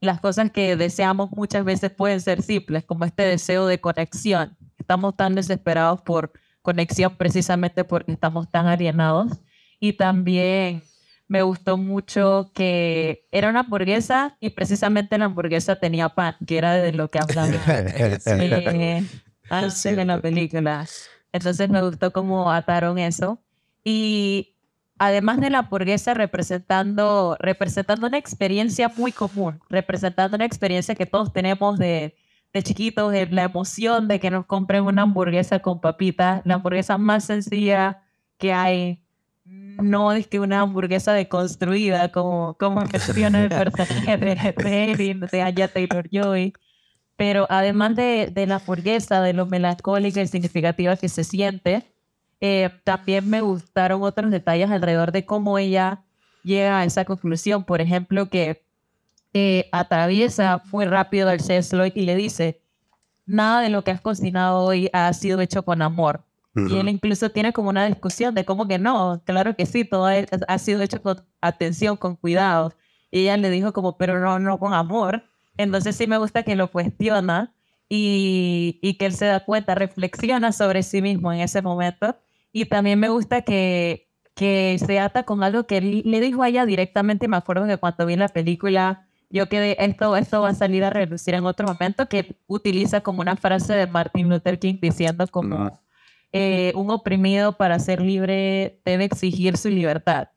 las 0.00 0.20
cosas 0.20 0.50
que 0.50 0.76
deseamos 0.76 1.30
muchas 1.32 1.64
veces 1.64 1.90
pueden 1.90 2.20
ser 2.20 2.42
simples, 2.42 2.84
como 2.84 3.04
este 3.04 3.24
deseo 3.24 3.66
de 3.66 3.80
conexión. 3.80 4.56
Estamos 4.86 5.16
tan 5.16 5.34
desesperados 5.34 6.00
por 6.00 6.30
conexión 6.62 7.16
precisamente 7.16 7.82
porque 7.82 8.12
estamos 8.12 8.48
tan 8.48 8.68
alienados. 8.68 9.32
Y 9.80 9.94
también 9.94 10.84
me 11.26 11.42
gustó 11.42 11.76
mucho 11.76 12.52
que 12.54 13.26
era 13.32 13.50
una 13.50 13.60
hamburguesa 13.60 14.36
y 14.38 14.50
precisamente 14.50 15.18
la 15.18 15.24
hamburguesa 15.24 15.74
tenía 15.74 16.08
pan, 16.10 16.36
que 16.46 16.56
era 16.56 16.74
de 16.74 16.92
lo 16.92 17.10
que 17.10 17.18
hablaba 17.18 17.48
eh, 17.66 19.04
antes 19.50 19.82
de 19.82 20.04
la 20.04 20.20
película. 20.20 20.86
Entonces 21.32 21.68
me 21.68 21.82
gustó 21.82 22.12
cómo 22.12 22.52
ataron 22.52 23.00
eso. 23.00 23.40
Y 23.82 24.54
además 24.98 25.40
de 25.40 25.50
la 25.50 25.58
hamburguesa 25.58 26.14
representando, 26.14 27.36
representando 27.40 28.06
una 28.06 28.18
experiencia 28.18 28.88
muy 28.96 29.10
común, 29.10 29.58
representando 29.68 30.36
una 30.36 30.44
experiencia 30.44 30.94
que 30.94 31.06
todos 31.06 31.32
tenemos 31.32 31.76
de, 31.76 32.14
de 32.56 32.62
chiquitos, 32.62 33.12
la 33.30 33.42
emoción 33.42 34.08
de 34.08 34.18
que 34.18 34.30
nos 34.30 34.46
compren 34.46 34.84
una 34.84 35.02
hamburguesa 35.02 35.58
con 35.58 35.78
papitas, 35.78 36.40
la 36.46 36.54
hamburguesa 36.54 36.96
más 36.96 37.24
sencilla 37.24 38.02
que 38.38 38.54
hay. 38.54 39.02
No 39.44 40.12
es 40.12 40.26
que 40.26 40.40
una 40.40 40.62
hamburguesa 40.62 41.12
deconstruida, 41.12 42.10
como, 42.10 42.56
como 42.58 42.80
menciona 42.92 43.42
el 43.42 43.50
personaje 43.50 44.16
de, 44.16 44.34
de, 44.96 45.28
de 45.32 45.42
Aya 45.42 45.68
Taylor-Joy. 45.68 46.54
Pero 47.16 47.46
además 47.50 47.94
de, 47.94 48.30
de, 48.32 48.46
la 48.46 48.56
hamburguesa, 48.56 49.20
de 49.20 49.34
lo 49.34 49.44
melancólica 49.44 50.22
y 50.22 50.26
significativa 50.26 50.96
que 50.96 51.10
se 51.10 51.24
siente, 51.24 51.84
eh, 52.40 52.70
también 52.84 53.28
me 53.28 53.42
gustaron 53.42 54.02
otros 54.02 54.30
detalles 54.30 54.70
alrededor 54.70 55.12
de 55.12 55.26
cómo 55.26 55.58
ella 55.58 56.04
llega 56.42 56.80
a 56.80 56.84
esa 56.84 57.04
conclusión. 57.04 57.64
Por 57.64 57.82
ejemplo, 57.82 58.30
que 58.30 58.65
eh, 59.34 59.68
atraviesa 59.72 60.62
muy 60.72 60.86
rápido 60.86 61.28
al 61.28 61.40
Cesloy 61.40 61.92
y 61.94 62.02
le 62.02 62.16
dice, 62.16 62.60
nada 63.26 63.60
de 63.60 63.70
lo 63.70 63.84
que 63.84 63.90
has 63.90 64.00
cocinado 64.00 64.60
hoy 64.60 64.88
ha 64.92 65.12
sido 65.12 65.40
hecho 65.40 65.64
con 65.64 65.82
amor. 65.82 66.24
Y 66.54 66.78
él 66.78 66.88
incluso 66.88 67.28
tiene 67.28 67.52
como 67.52 67.68
una 67.68 67.84
discusión 67.84 68.34
de 68.34 68.46
cómo 68.46 68.66
que 68.66 68.78
no, 68.78 69.20
claro 69.26 69.54
que 69.54 69.66
sí, 69.66 69.84
todo 69.84 70.06
ha 70.06 70.58
sido 70.58 70.80
hecho 70.80 71.02
con 71.02 71.22
atención, 71.42 71.98
con 71.98 72.16
cuidado. 72.16 72.72
Y 73.10 73.20
ella 73.20 73.36
le 73.36 73.50
dijo 73.50 73.74
como, 73.74 73.98
pero 73.98 74.18
no, 74.20 74.38
no 74.38 74.58
con 74.58 74.72
amor. 74.72 75.22
Entonces 75.58 75.96
sí 75.96 76.06
me 76.06 76.16
gusta 76.16 76.44
que 76.44 76.56
lo 76.56 76.70
cuestiona 76.70 77.52
y, 77.90 78.78
y 78.80 78.94
que 78.94 79.04
él 79.04 79.12
se 79.12 79.26
da 79.26 79.44
cuenta, 79.44 79.74
reflexiona 79.74 80.50
sobre 80.50 80.82
sí 80.82 81.02
mismo 81.02 81.30
en 81.30 81.40
ese 81.40 81.60
momento. 81.60 82.16
Y 82.52 82.64
también 82.64 82.98
me 82.98 83.10
gusta 83.10 83.42
que, 83.42 84.08
que 84.34 84.78
se 84.78 84.98
ata 84.98 85.24
con 85.24 85.42
algo 85.42 85.66
que 85.66 85.82
le 85.82 86.20
dijo 86.20 86.42
a 86.42 86.48
ella 86.48 86.64
directamente. 86.64 87.28
Me 87.28 87.36
acuerdo 87.36 87.66
que 87.66 87.76
cuando 87.76 88.06
vi 88.06 88.16
la 88.16 88.28
película, 88.28 89.05
yo 89.30 89.48
quedé, 89.48 89.76
esto, 89.84 90.16
esto 90.16 90.42
va 90.42 90.50
a 90.50 90.54
salir 90.54 90.84
a 90.84 90.90
relucir 90.90 91.34
en 91.34 91.44
otro 91.44 91.66
momento, 91.66 92.08
que 92.08 92.36
utiliza 92.46 93.00
como 93.00 93.20
una 93.20 93.36
frase 93.36 93.74
de 93.74 93.86
Martin 93.86 94.28
Luther 94.28 94.58
King 94.58 94.78
diciendo 94.80 95.26
como 95.26 95.80
eh, 96.32 96.72
un 96.74 96.90
oprimido 96.90 97.56
para 97.56 97.78
ser 97.78 98.00
libre 98.00 98.80
debe 98.84 99.04
exigir 99.04 99.56
su 99.56 99.68
libertad. 99.68 100.28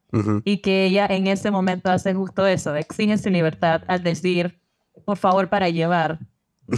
Y 0.43 0.57
que 0.57 0.85
ella 0.85 1.05
en 1.07 1.27
ese 1.27 1.51
momento 1.51 1.91
hace 1.91 2.15
justo 2.15 2.47
eso, 2.47 2.73
exige 2.73 3.19
su 3.19 3.29
libertad 3.29 3.83
al 3.85 4.01
decir, 4.01 4.59
por 5.05 5.17
favor, 5.17 5.49
para 5.49 5.69
llevar. 5.69 6.17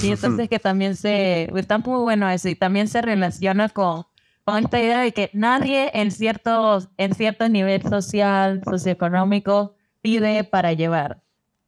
Y 0.04 0.10
entonces 0.12 0.50
que 0.50 0.60
también 0.60 0.98
se, 0.98 1.50
está 1.56 1.78
muy 1.78 2.02
bueno 2.02 2.30
eso, 2.30 2.50
y 2.50 2.56
también 2.56 2.90
se 2.90 3.02
relaciona 3.02 3.70
con, 3.70 4.04
con 4.44 4.58
esta 4.58 4.82
idea 4.82 5.00
de 5.00 5.14
que 5.14 5.30
nadie 5.32 5.92
en 5.94 6.12
cierto, 6.12 6.80
en 6.98 7.16
cierto 7.16 7.48
nivel 7.48 7.82
social, 7.84 8.62
socioeconómico, 8.66 9.76
pide 10.02 10.44
para 10.44 10.74
llevar 10.74 11.22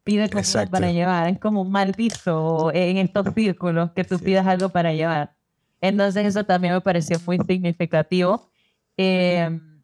pide 0.03 0.29
cosas 0.29 0.69
para 0.69 0.91
llevar. 0.91 1.29
Es 1.29 1.39
como 1.39 1.61
un 1.61 1.71
mal 1.71 1.95
en 1.97 2.97
estos 2.97 3.27
círculos 3.35 3.91
que 3.91 4.03
tú 4.03 4.19
pidas 4.19 4.45
algo 4.47 4.69
para 4.69 4.93
llevar. 4.93 5.35
Entonces 5.81 6.25
eso 6.25 6.45
también 6.45 6.73
me 6.73 6.81
pareció 6.81 7.17
muy 7.25 7.37
significativo. 7.39 8.49
Em, 8.95 9.81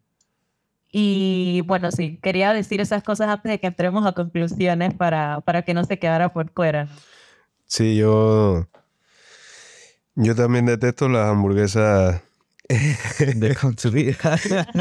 y 0.92 1.62
bueno, 1.66 1.90
sí, 1.92 2.18
quería 2.22 2.52
decir 2.52 2.80
esas 2.80 3.02
cosas 3.02 3.28
antes 3.28 3.50
de 3.50 3.60
que 3.60 3.66
entremos 3.66 4.06
a 4.06 4.12
conclusiones 4.12 4.94
para, 4.94 5.40
para 5.42 5.62
que 5.62 5.74
no 5.74 5.84
se 5.84 5.98
quedara 5.98 6.32
por 6.32 6.50
fuera. 6.50 6.88
Sí, 7.66 7.96
yo, 7.96 8.66
yo 10.14 10.34
también 10.34 10.66
detesto 10.66 11.08
las 11.08 11.28
hamburguesas 11.28 12.22
de 12.70 13.54
construir. 13.60 14.16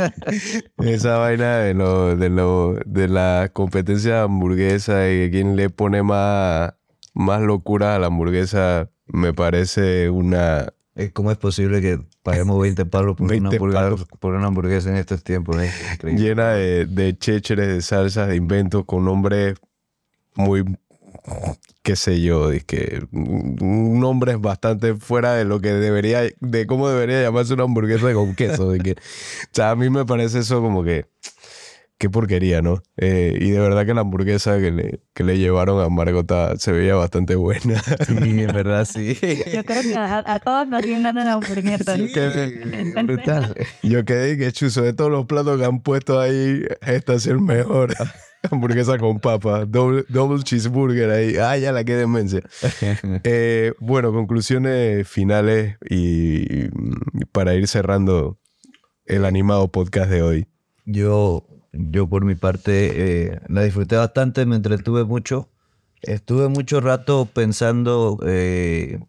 Esa 0.78 1.18
vaina 1.18 1.58
de, 1.58 1.74
lo, 1.74 2.16
de, 2.16 2.30
lo, 2.30 2.76
de 2.86 3.08
la 3.08 3.50
competencia 3.54 4.16
de 4.16 4.22
hamburguesa 4.22 5.10
y 5.10 5.32
quién 5.32 5.56
le 5.56 5.70
pone 5.70 6.04
más, 6.04 6.74
más 7.14 7.42
locura 7.42 7.96
a 7.96 8.00
la 8.00 8.08
hamburguesa 8.08 8.90
me 9.08 9.34
parece 9.34 10.10
una... 10.10 10.74
Eh, 10.96 11.12
¿Cómo 11.12 11.32
es 11.32 11.38
posible 11.38 11.82
que 11.82 12.00
paguemos 12.24 12.60
20 12.62 12.86
palos 12.86 13.16
por, 13.16 13.32
una, 13.32 13.50
hamburguesa, 13.50 14.06
por 14.20 14.34
una 14.34 14.48
hamburguesa 14.48 14.90
en 14.90 14.98
estos 14.98 15.24
tiempos? 15.24 15.58
Llena 16.04 16.50
de, 16.50 16.86
de 16.86 17.18
chécheres, 17.18 17.68
de 17.68 17.82
salsas, 17.82 18.28
de 18.28 18.36
inventos 18.36 18.86
con 18.86 19.06
nombres 19.06 19.56
muy 20.36 20.66
qué 21.82 21.96
sé 21.96 22.22
yo, 22.22 22.50
que 22.66 23.04
un 23.12 24.00
nombre 24.00 24.34
es 24.34 24.42
bastante 24.42 24.96
fuera 24.96 25.34
de 25.34 25.46
lo 25.46 25.60
que 25.60 25.70
debería, 25.74 26.22
de 26.40 26.68
cómo 26.68 26.90
debería 26.90 27.22
llamarse 27.22 27.54
una 27.54 27.64
hamburguesa 27.64 28.14
con 28.14 28.36
queso. 28.36 28.70
De 28.70 28.80
que, 28.80 28.92
o 28.92 28.96
sea, 29.52 29.72
a 29.72 29.76
mí 29.76 29.90
me 29.90 30.06
parece 30.06 30.40
eso 30.40 30.62
como 30.62 30.84
que, 30.84 31.06
qué 32.00 32.10
porquería, 32.10 32.62
¿no? 32.62 32.82
Eh, 32.98 33.38
y 33.40 33.52
de 33.52 33.60
verdad 33.60 33.86
que 33.86 33.94
la 33.94 34.02
hamburguesa 34.02 34.58
que 34.60 34.72
le, 34.72 35.02
que 35.14 35.24
le 35.26 35.38
llevaron 35.38 35.84
a 35.84 35.90
Margota 35.90 36.58
se 36.58 36.72
veía 36.72 36.96
bastante 36.96 37.36
buena. 37.36 37.82
Sí, 38.08 38.16
en 38.18 38.48
verdad, 38.48 38.86
sí. 38.86 39.16
Yo 39.54 39.64
creo 39.66 39.84
que 39.84 39.96
a, 39.96 40.40
todos 40.40 40.68
nos 40.68 40.82
vienen 40.82 41.14
la 41.14 41.34
hamburguesa. 41.34 41.98
Sí, 41.98 42.12
brutal. 43.04 43.54
Yo 43.84 44.06
quedé 44.06 44.38
que 44.38 44.52
chuzo 44.52 44.82
de 44.82 44.94
todos 44.94 45.12
los 45.12 45.26
platos 45.26 45.60
que 45.60 45.66
han 45.66 45.82
puesto 45.82 46.20
ahí, 46.20 46.64
esta 46.82 47.14
es 47.14 47.28
el 47.28 47.42
mejor. 47.42 47.94
hamburguesa 48.50 48.98
con 48.98 49.20
papa, 49.20 49.66
double, 49.66 50.06
double, 50.08 50.42
cheeseburger 50.44 51.10
ahí. 51.12 51.36
Ah, 51.36 51.58
ya 51.58 51.74
la 51.74 51.84
quedé 51.84 52.00
demencia. 52.00 52.42
Eh, 53.24 53.74
bueno, 53.80 54.14
conclusiones 54.14 55.08
finales 55.08 55.76
y, 55.90 56.70
para 57.34 57.54
ir 57.56 57.68
cerrando 57.68 58.38
el 59.06 59.26
animado 59.26 59.70
podcast 59.70 60.10
de 60.10 60.22
hoy. 60.22 60.48
Yo, 60.86 61.46
yo 61.74 62.08
por 62.08 62.26
mi 62.26 62.36
parte 62.36 63.32
eh, 63.32 63.40
la 63.48 63.64
disfruté 63.64 63.96
bastante, 63.96 64.46
me 64.46 64.56
entretuve 64.56 65.04
mucho. 65.04 65.50
Estuve 66.02 66.48
mucho 66.48 66.80
rato 66.80 67.28
pensando 67.34 68.18
eh, 68.26 69.00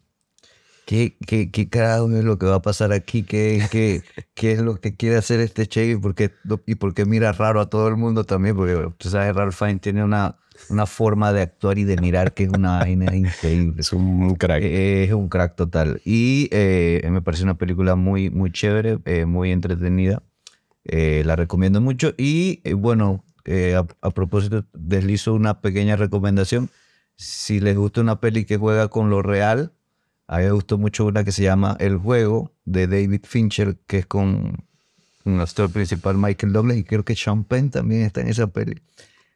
¿Qué, 0.91 1.15
qué, 1.25 1.51
qué 1.51 1.69
carajo 1.69 2.11
es 2.11 2.25
lo 2.25 2.37
que 2.37 2.47
va 2.47 2.55
a 2.55 2.61
pasar 2.61 2.91
aquí? 2.91 3.23
¿Qué, 3.23 3.65
qué, 3.71 4.03
qué 4.33 4.51
es 4.51 4.59
lo 4.59 4.75
que 4.75 4.95
quiere 4.95 5.15
hacer 5.15 5.39
este 5.39 5.65
Che? 5.65 5.91
¿Y 5.91 5.95
por, 5.95 6.15
qué, 6.15 6.31
¿Y 6.65 6.75
por 6.75 6.93
qué 6.93 7.05
mira 7.05 7.31
raro 7.31 7.61
a 7.61 7.69
todo 7.69 7.87
el 7.87 7.95
mundo 7.95 8.25
también? 8.25 8.57
Porque, 8.57 8.89
tú 8.97 9.09
sabes, 9.09 9.33
Ralph 9.33 9.55
Fiennes 9.55 9.79
tiene 9.79 10.03
una, 10.03 10.37
una 10.69 10.85
forma 10.85 11.31
de 11.31 11.43
actuar 11.43 11.77
y 11.77 11.85
de 11.85 11.95
mirar 11.97 12.33
que 12.33 12.43
es 12.43 12.49
una 12.49 12.79
vaina 12.79 13.15
increíble. 13.15 13.75
Es 13.79 13.93
un 13.93 14.35
crack. 14.35 14.63
Eh, 14.63 15.05
es 15.05 15.13
un 15.13 15.29
crack 15.29 15.55
total. 15.55 16.01
Y 16.03 16.49
eh, 16.51 17.07
me 17.09 17.21
parece 17.21 17.43
una 17.43 17.57
película 17.57 17.95
muy, 17.95 18.29
muy 18.29 18.51
chévere, 18.51 18.99
eh, 19.05 19.25
muy 19.25 19.51
entretenida. 19.51 20.21
La 20.83 21.35
recomiendo 21.35 21.81
mucho. 21.81 22.13
Y 22.17 22.61
bueno, 22.73 23.23
a, 23.47 23.85
a 24.01 24.11
propósito, 24.11 24.65
deslizo 24.73 25.33
una 25.33 25.61
pequeña 25.61 25.95
recomendación. 25.95 26.69
Si 27.15 27.59
les 27.59 27.77
gusta 27.77 28.01
una 28.01 28.19
peli 28.19 28.45
que 28.45 28.57
juega 28.57 28.87
con 28.87 29.09
lo 29.09 29.21
real, 29.21 29.73
a 30.31 30.37
mí 30.37 30.45
me 30.45 30.51
gustó 30.51 30.77
mucho 30.77 31.05
una 31.05 31.25
que 31.25 31.33
se 31.33 31.43
llama 31.43 31.75
El 31.79 31.97
Juego 31.97 32.53
de 32.63 32.87
David 32.87 33.21
Fincher, 33.25 33.77
que 33.85 33.97
es 33.97 34.05
con 34.05 34.63
un 35.25 35.39
actor 35.39 35.69
principal 35.69 36.17
Michael 36.17 36.53
Douglas 36.53 36.77
y 36.77 36.83
creo 36.83 37.03
que 37.03 37.15
Sean 37.15 37.43
Penn 37.43 37.69
también 37.69 38.03
está 38.03 38.21
en 38.21 38.29
esa 38.29 38.47
peli. 38.47 38.81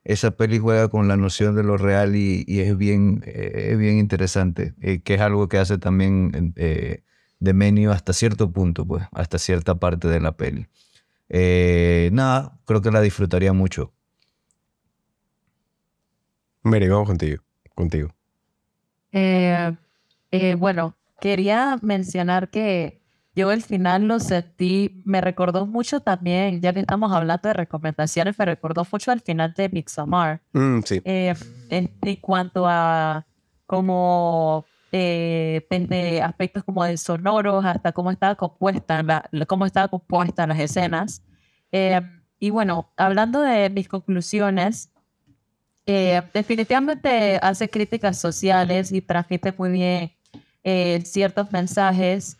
Esa 0.05 0.31
peli 0.31 0.59
juega 0.59 0.87
con 0.87 1.07
la 1.07 1.17
noción 1.17 1.55
de 1.55 1.63
lo 1.63 1.77
real 1.77 2.15
y, 2.15 2.45
es, 2.47 2.77
bien, 2.77 3.23
eh, 3.25 3.75
bien 3.77 3.97
interesante, 3.97 4.73
eh, 4.79 5.01
que 5.01 5.15
es 5.15 5.21
algo 5.21 5.49
que 5.49 5.57
hace 5.57 5.77
también 5.77 6.53
eh, 6.55 7.03
de 7.39 7.53
menú 7.53 7.91
hasta 7.91 8.13
cierto 8.13 8.51
punto, 8.51 8.85
pues, 8.85 9.03
hasta 9.11 9.39
cierta 9.39 9.75
parte 9.75 10.07
de 10.07 10.19
la 10.19 10.37
peli. 10.37 10.67
Nada, 11.29 12.59
creo 12.65 12.81
que 12.81 12.91
la 12.91 13.01
disfrutaría 13.01 13.53
mucho. 13.53 13.93
Mary, 16.63 16.87
vamos 16.87 17.07
contigo. 17.07 17.43
contigo. 17.75 18.09
Eh, 19.11 20.55
bueno, 20.57 20.95
quería 21.19 21.77
mencionar 21.81 22.49
que 22.49 23.01
yo 23.35 23.51
el 23.51 23.61
final 23.61 24.07
lo 24.07 24.19
sentí, 24.19 25.01
me 25.03 25.19
recordó 25.19 25.65
mucho 25.65 25.99
también, 25.99 26.61
ya 26.61 26.71
que 26.71 26.79
estamos 26.79 27.11
hablando 27.11 27.49
de 27.49 27.53
recomendaciones, 27.53 28.39
me 28.39 28.45
recordó 28.45 28.87
mucho 28.89 29.11
al 29.11 29.19
final 29.19 29.53
de 29.53 29.69
Midsommar. 29.69 30.41
Mm, 30.53 30.79
sí. 30.85 31.01
Eh, 31.03 31.33
en, 31.69 31.91
cuanto 32.21 32.65
a 32.65 33.25
como 33.65 34.65
eh, 34.97 36.21
aspectos 36.23 36.63
como 36.63 36.83
de 36.83 36.97
sonoros, 36.97 37.65
hasta 37.65 37.91
cómo 37.91 38.11
estaba 38.11 38.35
compuesta, 38.35 39.03
la, 39.03 39.29
cómo 39.47 39.65
estaba 39.65 39.87
compuesta 39.87 40.47
las 40.47 40.59
escenas. 40.59 41.23
Eh, 41.71 42.01
y 42.39 42.49
bueno, 42.49 42.91
hablando 42.97 43.41
de 43.41 43.69
mis 43.69 43.87
conclusiones, 43.87 44.91
definitivamente 45.85 47.39
hace 47.41 47.69
críticas 47.69 48.17
sociales 48.17 48.91
y 48.91 49.01
transmite 49.01 49.53
muy 49.57 49.69
bien 49.71 50.11
eh, 50.67 50.99
ciertos 51.05 51.51
mensajes. 51.51 52.37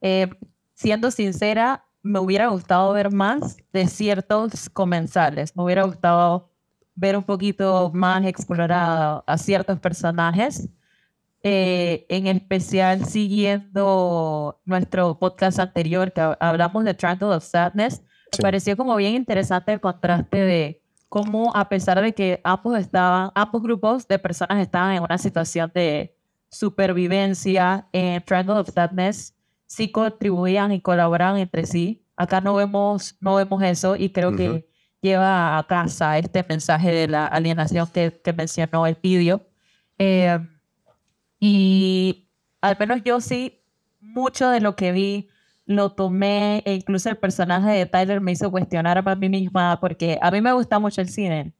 Eh, 0.00 0.28
siendo 0.74 1.12
sincera, 1.12 1.84
me 2.02 2.18
hubiera 2.18 2.48
gustado 2.48 2.92
ver 2.92 3.12
más 3.12 3.56
de 3.72 3.86
ciertos 3.86 4.68
comensales. 4.68 5.56
Me 5.56 5.62
hubiera 5.62 5.84
gustado 5.84 6.50
ver 6.96 7.16
un 7.16 7.22
poquito 7.22 7.92
más 7.94 8.24
explorado 8.26 9.22
a 9.24 9.38
ciertos 9.38 9.78
personajes. 9.78 10.68
Eh, 11.44 12.04
en 12.08 12.26
especial 12.26 13.04
siguiendo 13.04 14.60
nuestro 14.64 15.18
podcast 15.20 15.60
anterior 15.60 16.12
que 16.12 16.20
hablamos 16.40 16.84
de 16.84 16.94
Triangle 16.94 17.28
of 17.28 17.44
Sadness, 17.44 18.02
me 18.36 18.42
pareció 18.42 18.76
como 18.76 18.96
bien 18.96 19.14
interesante 19.14 19.72
el 19.72 19.80
contraste 19.80 20.38
de 20.38 20.82
cómo 21.08 21.52
a 21.54 21.68
pesar 21.68 22.00
de 22.00 22.12
que 22.12 22.40
ambos 22.42 22.76
estaban, 22.78 23.30
ambos 23.34 23.62
grupos 23.62 24.08
de 24.08 24.18
personas 24.18 24.58
estaban 24.58 24.96
en 24.96 25.02
una 25.02 25.16
situación 25.16 25.70
de 25.74 26.16
supervivencia 26.50 27.86
en 27.92 28.20
Triangle 28.24 28.58
of 28.58 28.70
Sadness 28.70 29.34
sí 29.68 29.92
contribuían 29.92 30.72
y 30.72 30.80
colaboraban 30.80 31.38
entre 31.38 31.66
sí. 31.66 32.04
Acá 32.16 32.40
no 32.40 32.54
vemos, 32.54 33.16
no 33.20 33.36
vemos 33.36 33.62
eso 33.62 33.94
y 33.94 34.10
creo 34.10 34.34
que 34.34 34.66
lleva 35.00 35.56
a 35.56 35.66
casa 35.68 36.18
este 36.18 36.44
mensaje 36.48 36.90
de 36.90 37.06
la 37.06 37.26
alienación 37.26 37.86
que, 37.86 38.20
que 38.24 38.32
mencionó 38.32 38.86
el 38.86 38.96
vídeo. 39.00 39.46
Eh, 39.98 40.40
y 41.40 42.28
al 42.60 42.76
menos 42.78 43.02
yo 43.04 43.20
sí, 43.20 43.62
mucho 44.00 44.50
de 44.50 44.60
lo 44.60 44.76
que 44.76 44.92
vi 44.92 45.28
lo 45.68 45.90
tomé 45.90 46.62
e 46.64 46.74
incluso 46.74 47.10
el 47.10 47.18
personaje 47.18 47.70
de 47.70 47.84
Tyler 47.84 48.22
me 48.22 48.32
hizo 48.32 48.50
cuestionar 48.50 49.06
a 49.06 49.14
mí 49.14 49.28
misma 49.28 49.78
porque 49.80 50.18
a 50.22 50.30
mí 50.30 50.40
me 50.40 50.52
gusta 50.52 50.78
mucho 50.78 51.02
el 51.02 51.10
cine. 51.10 51.52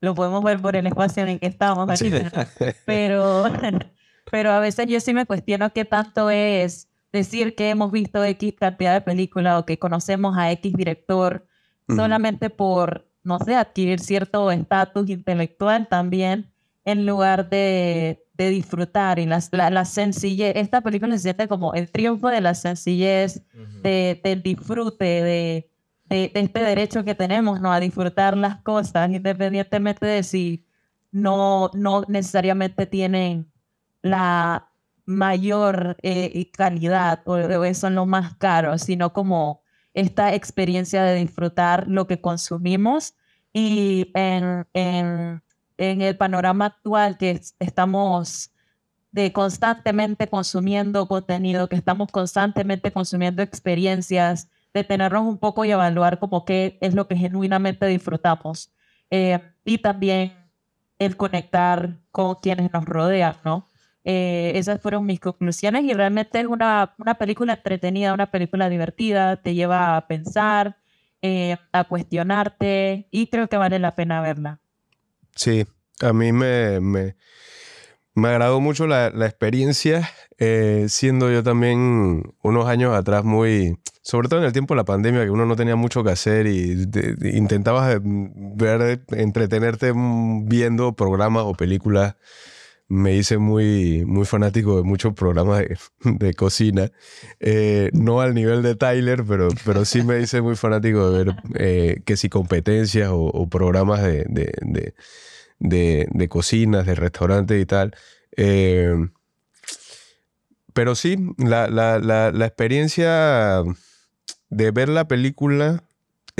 Lo 0.00 0.14
podemos 0.16 0.42
ver 0.42 0.60
por 0.60 0.74
el 0.74 0.88
espacio 0.88 1.22
en 1.22 1.28
el 1.30 1.40
que 1.40 1.46
estamos. 1.46 1.88
Pero, 2.84 3.44
pero 4.30 4.50
a 4.50 4.60
veces 4.60 4.86
yo 4.88 5.00
sí 5.00 5.14
me 5.14 5.24
cuestiono 5.24 5.72
qué 5.72 5.84
tanto 5.84 6.28
es 6.30 6.88
decir 7.12 7.54
que 7.54 7.70
hemos 7.70 7.92
visto 7.92 8.22
X 8.22 8.54
cantidad 8.58 8.92
de 8.92 9.00
películas 9.00 9.60
o 9.60 9.64
que 9.64 9.78
conocemos 9.78 10.36
a 10.36 10.50
X 10.52 10.74
director 10.74 11.46
solamente 11.88 12.50
por, 12.50 13.08
no 13.22 13.38
sé, 13.38 13.54
adquirir 13.54 14.00
cierto 14.00 14.50
estatus 14.50 15.08
intelectual 15.08 15.88
también 15.88 16.52
en 16.88 17.04
lugar 17.04 17.50
de, 17.50 18.24
de 18.32 18.48
disfrutar 18.48 19.18
y 19.18 19.26
la, 19.26 19.40
la, 19.52 19.84
sencillez. 19.84 20.54
Esta 20.56 20.80
película 20.80 21.12
se 21.16 21.24
siente 21.24 21.46
como 21.46 21.74
el 21.74 21.90
triunfo 21.90 22.28
de 22.28 22.40
la 22.40 22.54
sencillez, 22.54 23.42
de, 23.82 24.18
del 24.24 24.42
disfrute, 24.42 25.04
de, 25.04 25.70
de, 26.06 26.32
este 26.32 26.60
derecho 26.60 27.04
que 27.04 27.14
tenemos 27.14 27.60
¿no? 27.60 27.70
a 27.70 27.78
disfrutar 27.78 28.38
las 28.38 28.62
cosas, 28.62 29.10
independientemente 29.10 30.06
de 30.06 30.22
si 30.22 30.64
no, 31.12 31.70
no 31.74 32.04
necesariamente 32.08 32.86
tienen 32.86 33.52
la 34.00 34.70
mayor 35.04 35.98
eh, 36.02 36.50
calidad 36.52 37.20
o, 37.26 37.38
son 37.74 37.96
lo 37.96 38.06
más 38.06 38.34
caro, 38.36 38.78
sino 38.78 39.12
como 39.12 39.62
esta 39.92 40.34
experiencia 40.34 41.02
de 41.02 41.16
disfrutar 41.16 41.86
lo 41.86 42.06
que 42.06 42.22
consumimos 42.22 43.14
y 43.52 44.10
en, 44.14 44.66
en, 44.72 45.42
en 45.78 46.02
el 46.02 46.16
panorama 46.16 46.66
actual 46.66 47.16
que 47.16 47.40
estamos 47.58 48.50
de 49.10 49.32
constantemente 49.32 50.28
consumiendo 50.28 51.06
contenido, 51.08 51.68
que 51.68 51.76
estamos 51.76 52.10
constantemente 52.12 52.92
consumiendo 52.92 53.42
experiencias, 53.42 54.50
detenernos 54.74 55.22
un 55.22 55.38
poco 55.38 55.64
y 55.64 55.70
evaluar 55.70 56.18
como 56.18 56.44
qué 56.44 56.78
es 56.80 56.94
lo 56.94 57.08
que 57.08 57.16
genuinamente 57.16 57.86
disfrutamos. 57.86 58.70
Eh, 59.10 59.40
y 59.64 59.78
también 59.78 60.34
el 60.98 61.16
conectar 61.16 61.96
con 62.10 62.34
quienes 62.36 62.72
nos 62.72 62.84
rodean, 62.84 63.36
¿no? 63.44 63.66
Eh, 64.04 64.52
esas 64.54 64.80
fueron 64.80 65.06
mis 65.06 65.20
conclusiones 65.20 65.84
y 65.84 65.92
realmente 65.92 66.40
es 66.40 66.46
una, 66.46 66.94
una 66.98 67.14
película 67.14 67.54
entretenida, 67.54 68.14
una 68.14 68.30
película 68.30 68.68
divertida, 68.68 69.36
te 69.36 69.54
lleva 69.54 69.96
a 69.96 70.06
pensar, 70.06 70.76
eh, 71.22 71.56
a 71.72 71.84
cuestionarte 71.84 73.08
y 73.10 73.26
creo 73.26 73.48
que 73.48 73.56
vale 73.56 73.78
la 73.78 73.94
pena 73.94 74.20
verla. 74.20 74.60
Sí, 75.38 75.64
a 76.00 76.12
mí 76.12 76.32
me, 76.32 76.80
me, 76.80 77.16
me 78.14 78.28
agradó 78.28 78.60
mucho 78.60 78.86
la, 78.86 79.10
la 79.10 79.26
experiencia, 79.26 80.10
siendo 80.88 81.30
yo 81.30 81.42
también 81.42 82.34
unos 82.42 82.66
años 82.66 82.94
atrás 82.94 83.24
muy 83.24 83.78
sobre 84.08 84.28
todo 84.28 84.40
en 84.40 84.46
el 84.46 84.54
tiempo 84.54 84.72
de 84.72 84.78
la 84.78 84.86
pandemia, 84.86 85.22
que 85.24 85.30
uno 85.30 85.44
no 85.44 85.54
tenía 85.54 85.76
mucho 85.76 86.02
que 86.02 86.10
hacer 86.10 86.46
y 86.46 86.88
intentabas 87.34 87.96
eh, 87.96 88.00
ver, 88.02 89.04
entretenerte 89.10 89.92
viendo 89.94 90.94
programas 90.94 91.42
o 91.44 91.52
películas. 91.52 92.16
Me 92.88 93.14
hice 93.14 93.38
muy, 93.38 94.04
muy 94.06 94.24
fanático 94.24 94.76
de 94.76 94.82
muchos 94.82 95.14
programas 95.14 95.64
de, 96.04 96.34
cocina. 96.34 96.90
Eh, 97.40 97.90
no 97.92 98.20
al 98.20 98.34
nivel 98.34 98.62
de 98.62 98.74
Tyler, 98.76 99.24
pero, 99.24 99.48
pero 99.64 99.84
sí 99.84 100.02
me 100.02 100.20
hice 100.20 100.40
muy 100.40 100.56
fanático 100.56 101.10
de 101.10 101.24
ver 101.24 101.36
eh, 101.54 102.02
que 102.04 102.16
si 102.16 102.28
competencias 102.28 103.10
o, 103.12 103.48
programas 103.48 104.02
de, 104.02 104.24
de, 104.28 106.06
de, 106.10 106.28
cocinas, 106.28 106.86
de 106.86 106.94
restaurantes 106.94 107.60
y 107.60 107.66
tal. 107.66 107.94
pero 110.72 110.94
sí, 110.94 111.16
la, 111.36 111.68
la, 111.68 111.98
la, 111.98 112.46
experiencia 112.46 113.62
de 114.50 114.70
ver 114.70 114.88
la 114.88 115.06
película 115.08 115.84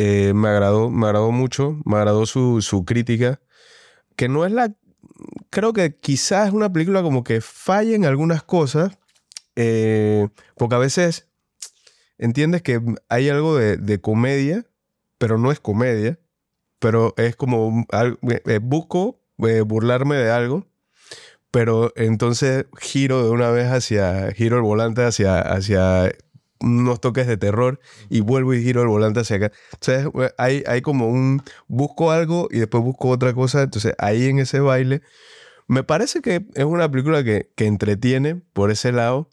eh, 0.00 0.32
me 0.32 0.48
agradó, 0.48 0.90
me 0.90 1.06
agradó 1.06 1.32
mucho, 1.32 1.76
me 1.84 1.96
agradó 1.96 2.24
su, 2.24 2.62
su, 2.62 2.84
crítica, 2.84 3.40
que 4.14 4.28
no 4.28 4.46
es 4.46 4.52
la... 4.52 4.72
Creo 5.50 5.72
que 5.72 5.96
quizás 5.96 6.48
es 6.48 6.54
una 6.54 6.72
película 6.72 7.02
como 7.02 7.24
que 7.24 7.40
falla 7.40 7.94
en 7.94 8.04
algunas 8.04 8.42
cosas, 8.42 8.98
eh, 9.57 10.28
porque 10.57 10.74
a 10.74 10.78
veces 10.78 11.28
entiendes 12.18 12.62
que 12.62 12.81
hay 13.09 13.28
algo 13.28 13.57
de, 13.57 14.00
comedia, 14.00 14.66
pero 15.18 15.38
no 15.38 15.50
es 15.50 15.61
comedia, 15.61 16.18
pero 16.78 17.14
es 17.16 17.37
como 17.37 17.87
eh, 18.46 18.61
busco 18.62 19.20
burlarme 19.37 20.16
de 20.16 20.31
algo, 20.31 20.66
pero 21.50 21.92
entonces 21.96 22.66
giro 22.78 23.24
de 23.24 23.31
una 23.31 23.50
vez 23.50 23.66
hacia, 23.66 24.33
giro 24.33 24.57
el 24.57 24.62
volante 24.62 25.04
hacia, 25.04 25.40
hacia 25.40 26.12
unos 26.61 27.01
toques 27.01 27.27
de 27.27 27.37
terror 27.37 27.81
y 28.09 28.21
vuelvo 28.21 28.55
y 28.55 28.62
giro 28.62 28.83
el 28.83 28.88
volante 28.88 29.21
hacia 29.21 29.37
acá. 29.37 29.53
Entonces 29.73 30.33
hay, 30.38 30.64
hay 30.66 30.81
como 30.83 31.09
un, 31.09 31.42
busco 31.66 32.11
algo 32.11 32.49
y 32.51 32.59
después 32.59 32.83
busco 32.83 33.09
otra 33.09 33.33
cosa. 33.35 33.62
Entonces 33.62 33.94
ahí 33.99 34.27
en 34.27 34.38
ese 34.38 34.61
baile, 34.61 35.03
me 35.66 35.85
parece 35.85 36.21
que 36.23 36.47
es 36.55 36.64
una 36.64 36.90
película 36.90 37.23
que, 37.23 37.51
que 37.55 37.66
entretiene 37.66 38.37
por 38.37 38.71
ese 38.71 38.92
lado. 38.92 39.29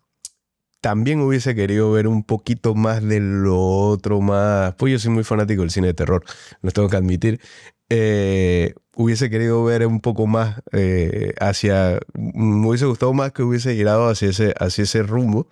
También 0.82 1.20
hubiese 1.22 1.56
querido 1.56 1.92
ver 1.92 2.08
un 2.08 2.24
poquito 2.24 2.76
más 2.76 3.02
de 3.02 3.20
lo 3.20 3.60
otro, 3.60 4.22
más... 4.22 4.76
Pues 4.76 4.92
yo 4.92 5.00
soy 5.00 5.12
muy 5.12 5.24
fanático 5.24 5.62
del 5.62 5.72
cine 5.72 5.88
de 5.88 5.94
terror, 5.96 6.24
lo 6.62 6.70
tengo 6.70 6.90
que 6.90 6.98
admitir. 6.98 7.42
Eh, 7.90 8.76
hubiese 8.96 9.32
querido 9.32 9.64
ver 9.64 9.88
un 9.88 10.00
poco 10.00 10.28
más 10.28 10.62
eh, 10.74 11.34
hacia... 11.40 11.98
Me 12.14 12.68
hubiese 12.68 12.86
gustado 12.86 13.14
más 13.14 13.32
que 13.32 13.42
hubiese 13.42 13.74
girado 13.74 14.08
hacia 14.10 14.30
ese, 14.30 14.54
hacia 14.60 14.84
ese 14.84 15.02
rumbo. 15.02 15.48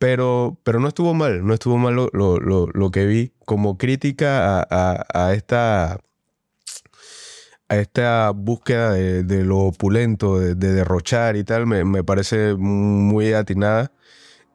Pero, 0.00 0.58
pero 0.64 0.80
no 0.80 0.88
estuvo 0.88 1.12
mal, 1.12 1.46
no 1.46 1.52
estuvo 1.52 1.76
mal 1.76 1.94
lo, 1.94 2.08
lo, 2.14 2.38
lo, 2.38 2.90
que 2.90 3.04
vi 3.04 3.34
como 3.44 3.76
crítica 3.76 4.62
a, 4.62 5.04
a, 5.12 5.34
esta, 5.34 6.00
a 7.68 7.76
esta 7.76 8.30
búsqueda 8.30 8.94
de, 8.94 9.24
de 9.24 9.44
lo 9.44 9.58
opulento, 9.58 10.38
de, 10.40 10.54
derrochar 10.54 11.36
y 11.36 11.44
tal, 11.44 11.66
me, 11.66 11.84
me 11.84 12.02
parece 12.02 12.54
muy 12.54 13.34
atinada. 13.34 13.92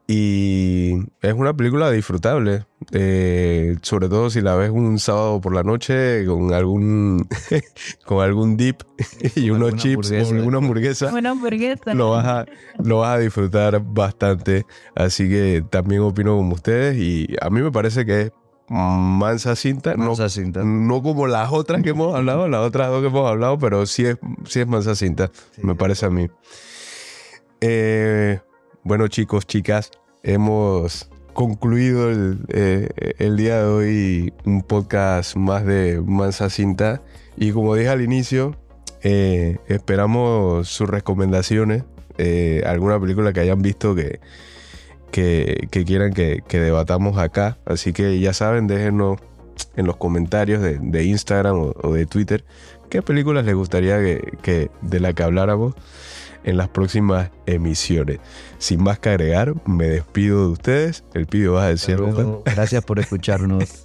Y 0.07 0.97
es 1.21 1.33
una 1.33 1.55
película 1.55 1.89
disfrutable, 1.89 2.65
eh, 2.91 3.75
sobre 3.81 4.07
todo 4.07 4.29
si 4.29 4.39
la 4.39 4.53
ves 4.53 4.69
un 4.69 4.99
sábado 4.99 5.41
por 5.41 5.55
la 5.55 5.63
noche 5.63 6.23
con 6.27 6.53
algún 6.53 7.27
con 8.05 8.23
algún 8.23 8.55
dip 8.55 8.83
y 9.35 9.49
unos 9.49 9.75
chips 9.77 10.11
o 10.11 10.35
alguna 10.35 10.59
hamburguesa. 10.59 11.11
Una 11.11 11.31
hamburguesa. 11.31 11.95
Lo 11.95 12.11
vas, 12.11 12.25
a, 12.25 12.45
lo 12.83 12.99
vas 12.99 13.15
a 13.15 13.19
disfrutar 13.19 13.81
bastante. 13.83 14.67
Así 14.95 15.27
que 15.27 15.63
también 15.71 16.01
opino 16.01 16.35
como 16.35 16.53
ustedes 16.53 16.97
y 16.97 17.27
a 17.41 17.49
mí 17.49 17.61
me 17.61 17.71
parece 17.71 18.05
que 18.05 18.21
es 18.21 18.31
mansa 18.69 19.55
cinta. 19.55 19.95
Mansa 19.95 20.23
no, 20.23 20.29
cinta. 20.29 20.63
No 20.63 21.01
como 21.01 21.25
las 21.25 21.51
otras 21.51 21.81
que 21.81 21.89
hemos 21.89 22.13
hablado, 22.15 22.47
las 22.47 22.61
otras 22.61 22.89
dos 22.89 23.01
que 23.01 23.07
hemos 23.07 23.27
hablado, 23.27 23.57
pero 23.57 23.87
sí 23.87 24.05
es, 24.05 24.17
sí 24.47 24.59
es 24.59 24.67
mansa 24.67 24.93
cinta, 24.93 25.31
me 25.63 25.73
parece 25.73 26.05
a 26.05 26.11
mí. 26.11 26.27
Eh, 27.61 28.39
bueno, 28.85 29.07
chicos, 29.07 29.47
chicas, 29.47 29.89
hemos 30.21 31.09
concluido 31.33 32.11
eh, 32.49 33.15
el, 33.17 33.35
día 33.35 33.63
de 33.63 33.65
hoy 33.65 34.33
un 34.45 34.61
podcast 34.61 35.35
más 35.35 35.65
de 35.65 35.99
Mansa 36.05 36.51
Cinta. 36.51 37.01
Y 37.35 37.51
como 37.51 37.73
dije 37.73 37.89
al 37.89 38.01
inicio, 38.01 38.55
eh, 39.01 39.57
esperamos 39.67 40.69
sus 40.69 40.87
recomendaciones, 40.87 41.83
eh, 42.19 42.61
alguna 42.67 42.99
película 42.99 43.33
que 43.33 43.39
hayan 43.39 43.63
visto 43.63 43.95
que, 43.95 44.19
que, 45.09 45.83
quieran 45.83 46.13
que, 46.13 46.43
debatamos 46.47 47.17
acá. 47.17 47.57
Así 47.65 47.91
que 47.91 48.19
ya 48.19 48.33
saben, 48.33 48.67
déjenos 48.67 49.17
en 49.75 49.87
los 49.87 49.97
comentarios 49.97 50.61
de, 50.61 51.03
Instagram 51.03 51.55
o, 51.55 51.73
o, 51.81 51.93
de 51.93 52.05
Twitter 52.05 52.45
qué 52.89 53.01
películas 53.01 53.45
les 53.45 53.55
gustaría 53.55 53.97
que, 54.41 54.69
de 54.81 54.99
la 54.99 55.13
que 55.13 55.23
habláramos 55.23 55.73
en 56.45 56.57
las 56.57 56.69
próximas 56.69 57.31
emisiones. 57.45 58.19
Sin 58.59 58.81
más 58.81 58.99
que 58.99 59.09
agregar, 59.09 59.53
me 59.65 59.87
despido 59.87 60.45
de 60.45 60.53
ustedes. 60.53 61.03
El 61.13 61.25
pido 61.25 61.53
va 61.53 61.65
a 61.65 61.69
decir. 61.69 61.99
Gracias 62.45 62.83
por 62.85 62.99
escucharnos. 62.99 63.81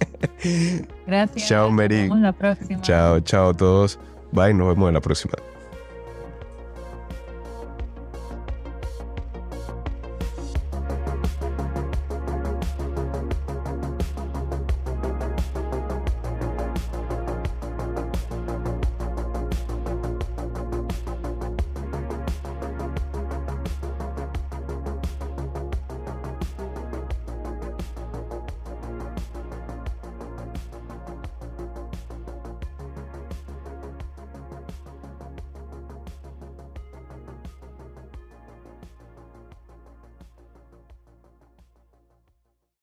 Gracias. 1.05 1.47
Chao, 1.49 1.69
Mary. 1.71 1.95
Nos 1.95 2.03
vemos 2.03 2.19
la 2.19 2.31
próxima. 2.31 2.81
Chao, 2.81 3.19
chao 3.19 3.49
a 3.49 3.53
todos. 3.53 3.99
Bye, 4.31 4.53
nos 4.53 4.69
vemos 4.69 4.87
en 4.87 4.93
la 4.93 5.01
próxima. 5.01 5.33